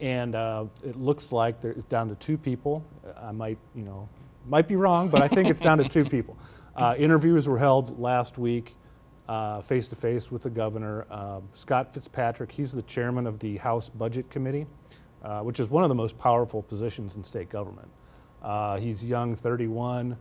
And 0.00 0.34
uh, 0.34 0.66
it 0.84 0.96
looks 0.96 1.30
like 1.30 1.62
it's 1.62 1.84
down 1.84 2.08
to 2.08 2.16
two 2.16 2.36
people. 2.36 2.84
I 3.22 3.30
might, 3.30 3.58
you 3.76 3.84
know, 3.84 4.08
might 4.46 4.66
be 4.66 4.74
wrong, 4.74 5.08
but 5.08 5.22
I 5.22 5.28
think 5.28 5.48
it's 5.48 5.60
down 5.60 5.78
to 5.78 5.88
two 5.88 6.04
people. 6.04 6.36
Uh, 6.76 6.94
interviews 6.98 7.48
were 7.48 7.58
held 7.58 7.98
last 7.98 8.38
week, 8.38 8.76
face 9.62 9.88
to 9.88 9.96
face 9.96 10.30
with 10.30 10.42
the 10.42 10.50
governor. 10.50 11.06
Uh, 11.10 11.40
Scott 11.52 11.92
Fitzpatrick, 11.92 12.50
he's 12.50 12.72
the 12.72 12.82
chairman 12.82 13.26
of 13.26 13.38
the 13.38 13.56
House 13.58 13.88
Budget 13.88 14.28
Committee, 14.30 14.66
uh, 15.22 15.40
which 15.40 15.60
is 15.60 15.68
one 15.68 15.82
of 15.82 15.88
the 15.88 15.94
most 15.94 16.18
powerful 16.18 16.62
positions 16.62 17.16
in 17.16 17.24
state 17.24 17.48
government. 17.48 17.88
Uh, 18.42 18.76
he's 18.76 19.04
young, 19.04 19.34
31, 19.34 20.16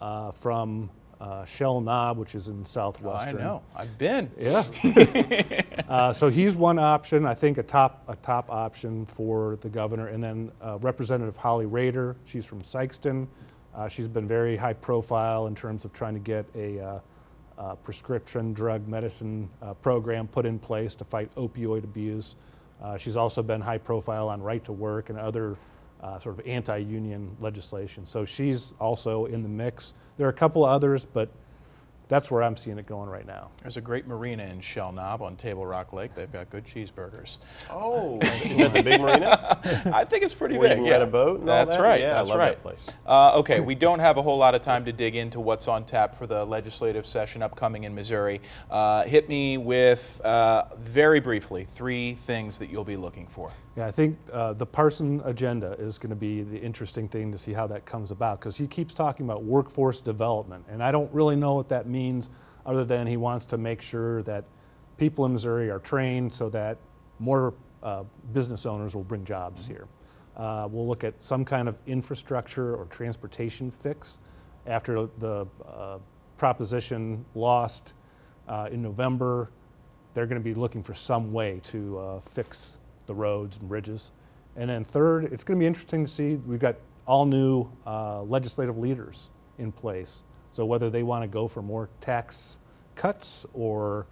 uh, 0.00 0.32
from 0.32 0.90
uh, 1.20 1.44
Shell 1.44 1.80
Knob, 1.80 2.18
which 2.18 2.34
is 2.34 2.48
in 2.48 2.64
Southwestern. 2.64 3.36
I 3.36 3.40
know. 3.40 3.62
I've 3.74 3.98
been. 3.98 4.30
Yeah. 4.38 4.64
uh, 5.88 6.12
so 6.12 6.28
he's 6.28 6.54
one 6.54 6.78
option. 6.78 7.26
I 7.26 7.34
think 7.34 7.58
a 7.58 7.62
top 7.62 8.04
a 8.08 8.16
top 8.16 8.50
option 8.50 9.06
for 9.06 9.58
the 9.60 9.68
governor, 9.68 10.08
and 10.08 10.22
then 10.22 10.52
uh, 10.62 10.78
Representative 10.78 11.36
Holly 11.36 11.66
Rehder. 11.66 12.16
She's 12.24 12.44
from 12.44 12.62
Sikeston. 12.62 13.26
Uh, 13.78 13.86
she's 13.88 14.08
been 14.08 14.26
very 14.26 14.56
high 14.56 14.72
profile 14.72 15.46
in 15.46 15.54
terms 15.54 15.84
of 15.84 15.92
trying 15.92 16.12
to 16.12 16.18
get 16.18 16.44
a 16.56 16.80
uh, 16.80 17.00
uh, 17.56 17.74
prescription 17.76 18.52
drug 18.52 18.88
medicine 18.88 19.48
program 19.82 20.26
put 20.26 20.44
in 20.44 20.58
place 20.58 20.96
to 20.96 21.04
fight 21.04 21.32
opioid 21.36 21.84
abuse. 21.84 22.34
She's 22.98 23.16
also 23.16 23.40
been 23.40 23.60
high 23.60 23.78
profile 23.78 24.28
on 24.28 24.42
right 24.42 24.64
to 24.64 24.72
work 24.72 25.10
and 25.10 25.18
other 25.18 25.56
sort 26.20 26.38
of 26.38 26.46
anti-union 26.46 27.36
legislation. 27.40 28.04
So 28.04 28.24
she's 28.24 28.74
also 28.80 29.26
in 29.26 29.44
the 29.44 29.48
mix. 29.48 29.94
There 30.16 30.26
are 30.26 30.30
a 30.30 30.32
couple 30.32 30.64
others, 30.64 31.04
but 31.04 31.28
that's 32.08 32.30
where 32.30 32.42
I'm 32.42 32.56
seeing 32.56 32.78
it 32.78 32.86
going 32.86 33.08
right 33.08 33.26
now. 33.26 33.50
There's 33.62 33.76
a 33.76 33.82
great 33.82 34.06
marina 34.06 34.44
in 34.44 34.60
Shell 34.60 34.92
Knob 34.92 35.20
on 35.22 35.36
Table 35.36 35.66
Rock 35.66 35.92
Lake. 35.92 36.14
They've 36.14 36.32
got 36.32 36.48
good 36.50 36.64
cheeseburgers. 36.64 37.38
Oh, 37.70 38.18
is 38.22 38.58
that 38.58 38.72
the 38.72 38.82
big 38.82 39.00
marina? 39.00 39.58
I 39.92 40.04
think 40.04 40.24
it's 40.24 40.34
pretty 40.34 40.56
Where 40.56 40.70
you 40.70 40.76
big. 40.76 40.84
can 40.84 41.00
yeah. 41.00 41.06
a 41.06 41.06
boat 41.06 41.40
and 41.40 41.50
all 41.50 41.56
That's 41.56 41.76
that? 41.76 41.82
right. 41.82 42.00
Yeah, 42.00 42.18
I 42.18 42.22
love 42.22 42.38
right. 42.38 42.56
that 42.56 42.62
place. 42.62 42.86
Uh, 43.06 43.38
okay, 43.38 43.60
we 43.60 43.74
don't 43.74 43.98
have 43.98 44.16
a 44.16 44.22
whole 44.22 44.38
lot 44.38 44.54
of 44.54 44.62
time 44.62 44.84
to 44.86 44.92
dig 44.92 45.16
into 45.16 45.38
what's 45.38 45.68
on 45.68 45.84
tap 45.84 46.16
for 46.16 46.26
the 46.26 46.44
legislative 46.44 47.06
session 47.06 47.42
upcoming 47.42 47.84
in 47.84 47.94
Missouri. 47.94 48.40
Uh, 48.70 49.04
hit 49.04 49.28
me 49.28 49.58
with 49.58 50.20
uh, 50.24 50.64
very 50.78 51.20
briefly 51.20 51.64
three 51.64 52.14
things 52.14 52.58
that 52.58 52.70
you'll 52.70 52.84
be 52.84 52.96
looking 52.96 53.26
for. 53.26 53.50
Yeah, 53.78 53.86
I 53.86 53.92
think 53.92 54.18
uh, 54.32 54.54
the 54.54 54.66
Parson 54.66 55.22
agenda 55.24 55.76
is 55.78 55.98
going 55.98 56.10
to 56.10 56.16
be 56.16 56.42
the 56.42 56.58
interesting 56.58 57.06
thing 57.06 57.30
to 57.30 57.38
see 57.38 57.52
how 57.52 57.68
that 57.68 57.86
comes 57.86 58.10
about 58.10 58.40
because 58.40 58.56
he 58.56 58.66
keeps 58.66 58.92
talking 58.92 59.24
about 59.24 59.44
workforce 59.44 60.00
development, 60.00 60.64
and 60.68 60.82
I 60.82 60.90
don't 60.90 61.08
really 61.14 61.36
know 61.36 61.54
what 61.54 61.68
that 61.68 61.86
means 61.86 62.28
other 62.66 62.84
than 62.84 63.06
he 63.06 63.16
wants 63.16 63.46
to 63.46 63.56
make 63.56 63.80
sure 63.80 64.24
that 64.24 64.42
people 64.96 65.26
in 65.26 65.32
Missouri 65.32 65.70
are 65.70 65.78
trained 65.78 66.34
so 66.34 66.48
that 66.48 66.76
more 67.20 67.54
uh, 67.84 68.02
business 68.32 68.66
owners 68.66 68.96
will 68.96 69.04
bring 69.04 69.24
jobs 69.24 69.64
here. 69.64 69.86
Uh, 70.36 70.66
we'll 70.68 70.88
look 70.88 71.04
at 71.04 71.14
some 71.22 71.44
kind 71.44 71.68
of 71.68 71.76
infrastructure 71.86 72.74
or 72.74 72.86
transportation 72.86 73.70
fix 73.70 74.18
after 74.66 75.08
the 75.18 75.46
uh, 75.64 75.98
proposition 76.36 77.24
lost 77.36 77.92
uh, 78.48 78.68
in 78.72 78.82
November. 78.82 79.50
They're 80.14 80.26
going 80.26 80.42
to 80.42 80.44
be 80.44 80.54
looking 80.54 80.82
for 80.82 80.94
some 80.94 81.32
way 81.32 81.60
to 81.62 81.96
uh, 81.96 82.18
fix 82.18 82.77
the 83.08 83.14
roads 83.14 83.56
and 83.56 83.68
bridges. 83.68 84.12
And 84.54 84.70
then 84.70 84.84
third, 84.84 85.24
it's 85.32 85.42
going 85.42 85.58
to 85.58 85.60
be 85.60 85.66
interesting 85.66 86.04
to 86.04 86.10
see, 86.10 86.36
we've 86.36 86.60
got 86.60 86.76
all 87.06 87.26
new 87.26 87.68
uh, 87.84 88.22
legislative 88.22 88.78
leaders 88.78 89.30
in 89.58 89.72
place. 89.72 90.22
So 90.52 90.64
whether 90.64 90.90
they 90.90 91.02
want 91.02 91.24
to 91.24 91.28
go 91.28 91.48
for 91.48 91.62
more 91.62 91.88
tax 92.00 92.58
cuts 92.94 93.46
or 93.52 94.06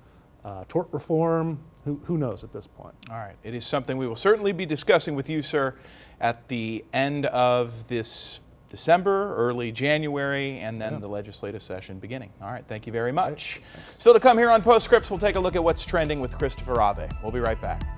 uh, 0.44 0.64
tort 0.68 0.88
reform, 0.92 1.61
who, 1.85 2.00
who 2.04 2.18
knows 2.18 2.42
at 2.42 2.52
this 2.52 2.66
point? 2.66 2.94
All 3.11 3.16
right, 3.16 3.37
it 3.44 3.54
is 3.54 3.64
something 3.64 3.96
we 3.96 4.09
will 4.09 4.16
certainly 4.16 4.52
be 4.52 4.66
discussing 4.66 5.14
with 5.14 5.28
you, 5.28 5.42
sir, 5.42 5.74
at 6.20 6.48
the 6.48 6.85
end 6.92 7.26
of 7.26 7.87
this 7.88 8.40
December, 8.68 9.35
early 9.37 9.70
January, 9.70 10.59
and 10.59 10.80
then 10.80 11.00
the 11.00 11.09
legislative 11.09 11.62
session 11.62 11.98
beginning. 11.98 12.32
All 12.42 12.50
right, 12.50 12.64
thank 12.66 12.87
you 12.87 12.92
very 12.92 13.12
much. 13.12 13.61
Still 13.98 14.14
to 14.14 14.20
come 14.20 14.38
here 14.38 14.50
on 14.50 14.62
Postscripts, 14.62 15.09
we'll 15.09 15.20
take 15.20 15.37
a 15.37 15.40
look 15.40 15.54
at 15.54 15.62
what's 15.62 15.85
trending 15.85 16.20
with 16.20 16.37
Christopher 16.37 16.80
Ave. 16.80 17.09
We'll 17.22 17.32
be 17.32 17.40
right 17.40 17.61
back. 17.61 17.95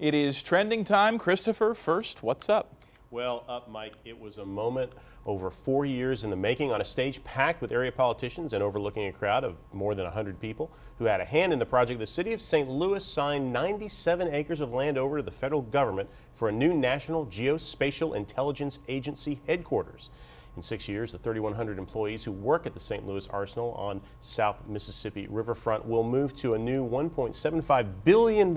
It 0.00 0.14
is 0.14 0.42
trending 0.42 0.82
time. 0.82 1.18
Christopher, 1.18 1.74
first, 1.74 2.22
what's 2.22 2.48
up? 2.48 2.74
Well, 3.10 3.44
up, 3.46 3.68
Mike, 3.68 3.92
it 4.06 4.18
was 4.18 4.38
a 4.38 4.46
moment 4.46 4.92
over 5.26 5.50
four 5.50 5.84
years 5.84 6.24
in 6.24 6.30
the 6.30 6.36
making 6.36 6.72
on 6.72 6.80
a 6.80 6.84
stage 6.86 7.22
packed 7.22 7.60
with 7.60 7.70
area 7.70 7.92
politicians 7.92 8.54
and 8.54 8.62
overlooking 8.62 9.08
a 9.08 9.12
crowd 9.12 9.44
of 9.44 9.56
more 9.74 9.94
than 9.94 10.06
100 10.06 10.40
people 10.40 10.70
who 10.96 11.04
had 11.04 11.20
a 11.20 11.24
hand 11.26 11.52
in 11.52 11.58
the 11.58 11.66
project. 11.66 12.00
The 12.00 12.06
city 12.06 12.32
of 12.32 12.40
St. 12.40 12.66
Louis 12.66 13.04
signed 13.04 13.52
97 13.52 14.32
acres 14.32 14.62
of 14.62 14.72
land 14.72 14.96
over 14.96 15.18
to 15.18 15.22
the 15.22 15.30
federal 15.30 15.60
government 15.60 16.08
for 16.32 16.48
a 16.48 16.52
new 16.52 16.72
National 16.72 17.26
Geospatial 17.26 18.16
Intelligence 18.16 18.78
Agency 18.88 19.42
headquarters. 19.46 20.08
In 20.56 20.62
six 20.62 20.88
years, 20.88 21.12
the 21.12 21.18
3,100 21.18 21.78
employees 21.78 22.24
who 22.24 22.32
work 22.32 22.66
at 22.66 22.74
the 22.74 22.80
St. 22.80 23.06
Louis 23.06 23.26
Arsenal 23.28 23.72
on 23.72 24.00
South 24.20 24.66
Mississippi 24.66 25.26
Riverfront 25.28 25.86
will 25.86 26.02
move 26.02 26.34
to 26.36 26.54
a 26.54 26.58
new 26.58 26.88
$1.75 26.88 27.92
billion 28.04 28.54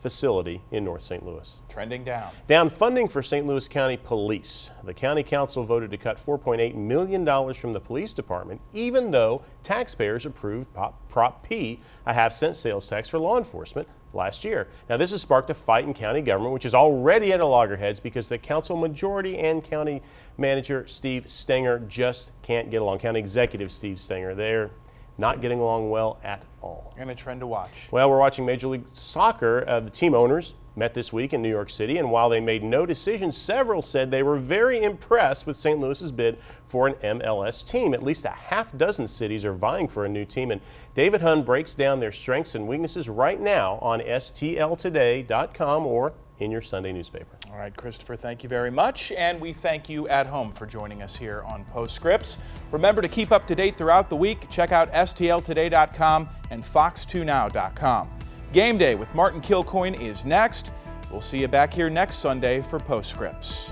facility 0.00 0.62
in 0.70 0.84
North 0.84 1.02
St. 1.02 1.24
Louis. 1.24 1.56
Trending 1.68 2.04
down. 2.04 2.32
Down 2.48 2.70
funding 2.70 3.06
for 3.06 3.22
St. 3.22 3.46
Louis 3.46 3.68
County 3.68 3.96
Police. 3.96 4.70
The 4.82 4.94
County 4.94 5.22
Council 5.22 5.64
voted 5.64 5.90
to 5.90 5.98
cut 5.98 6.16
$4.8 6.16 6.74
million 6.74 7.54
from 7.54 7.72
the 7.72 7.80
police 7.80 8.14
department, 8.14 8.60
even 8.72 9.10
though 9.10 9.42
taxpayers 9.62 10.26
approved 10.26 10.68
Prop 11.08 11.46
P, 11.46 11.80
a 12.06 12.14
half 12.14 12.32
cent 12.32 12.56
sales 12.56 12.86
tax 12.86 13.08
for 13.08 13.18
law 13.18 13.36
enforcement, 13.38 13.86
last 14.12 14.44
year. 14.44 14.68
Now, 14.88 14.96
this 14.96 15.12
has 15.12 15.22
sparked 15.22 15.50
a 15.50 15.54
fight 15.54 15.84
in 15.84 15.94
county 15.94 16.20
government, 16.20 16.52
which 16.52 16.64
is 16.64 16.74
already 16.74 17.32
at 17.32 17.40
a 17.40 17.46
loggerheads 17.46 18.00
because 18.00 18.28
the 18.28 18.38
council 18.38 18.76
majority 18.76 19.38
and 19.38 19.62
county 19.62 20.02
manager 20.36 20.86
Steve 20.86 21.28
Stenger 21.28 21.80
just 21.80 22.32
can't 22.42 22.70
get 22.70 22.82
along. 22.82 22.98
County 22.98 23.20
executive 23.20 23.70
Steve 23.70 24.00
Stenger, 24.00 24.34
they're 24.34 24.70
not 25.20 25.40
getting 25.40 25.60
along 25.60 25.90
well 25.90 26.18
at 26.24 26.42
all. 26.62 26.94
And 26.98 27.10
a 27.10 27.14
trend 27.14 27.40
to 27.40 27.46
watch. 27.46 27.88
Well, 27.90 28.10
we're 28.10 28.18
watching 28.18 28.46
Major 28.46 28.68
League 28.68 28.86
Soccer. 28.92 29.64
Uh, 29.68 29.80
the 29.80 29.90
team 29.90 30.14
owners 30.14 30.54
met 30.76 30.94
this 30.94 31.12
week 31.12 31.32
in 31.32 31.42
New 31.42 31.50
York 31.50 31.68
City, 31.68 31.98
and 31.98 32.10
while 32.10 32.28
they 32.28 32.40
made 32.40 32.62
no 32.62 32.86
decision, 32.86 33.30
several 33.30 33.82
said 33.82 34.10
they 34.10 34.22
were 34.22 34.38
very 34.38 34.82
impressed 34.82 35.46
with 35.46 35.56
St. 35.56 35.78
Louis's 35.78 36.10
bid 36.10 36.38
for 36.68 36.86
an 36.86 36.94
MLS 36.94 37.68
team. 37.68 37.92
At 37.92 38.02
least 38.02 38.24
a 38.24 38.30
half 38.30 38.76
dozen 38.76 39.06
cities 39.06 39.44
are 39.44 39.52
vying 39.52 39.88
for 39.88 40.04
a 40.04 40.08
new 40.08 40.24
team, 40.24 40.50
and 40.50 40.60
David 40.94 41.20
Hunn 41.20 41.42
breaks 41.42 41.74
down 41.74 42.00
their 42.00 42.12
strengths 42.12 42.54
and 42.54 42.66
weaknesses 42.66 43.08
right 43.08 43.40
now 43.40 43.78
on 43.82 44.00
STLtoday.com 44.00 45.86
or 45.86 46.12
in 46.40 46.50
your 46.50 46.62
Sunday 46.62 46.92
newspaper. 46.92 47.36
All 47.50 47.58
right, 47.58 47.74
Christopher, 47.76 48.16
thank 48.16 48.42
you 48.42 48.48
very 48.48 48.70
much. 48.70 49.12
And 49.12 49.40
we 49.40 49.52
thank 49.52 49.88
you 49.88 50.08
at 50.08 50.26
home 50.26 50.50
for 50.50 50.66
joining 50.66 51.02
us 51.02 51.16
here 51.16 51.44
on 51.46 51.64
Postscripts. 51.66 52.38
Remember 52.70 53.02
to 53.02 53.08
keep 53.08 53.30
up 53.30 53.46
to 53.46 53.54
date 53.54 53.76
throughout 53.76 54.10
the 54.10 54.16
week. 54.16 54.48
Check 54.50 54.72
out 54.72 54.92
STLtoday.com 54.92 56.28
and 56.50 56.64
Fox2Now.com. 56.64 58.10
Game 58.52 58.78
Day 58.78 58.94
with 58.96 59.14
Martin 59.14 59.40
Kilcoyne 59.40 60.00
is 60.00 60.24
next. 60.24 60.72
We'll 61.10 61.20
see 61.20 61.38
you 61.38 61.48
back 61.48 61.72
here 61.72 61.90
next 61.90 62.16
Sunday 62.16 62.60
for 62.60 62.78
Postscripts. 62.78 63.70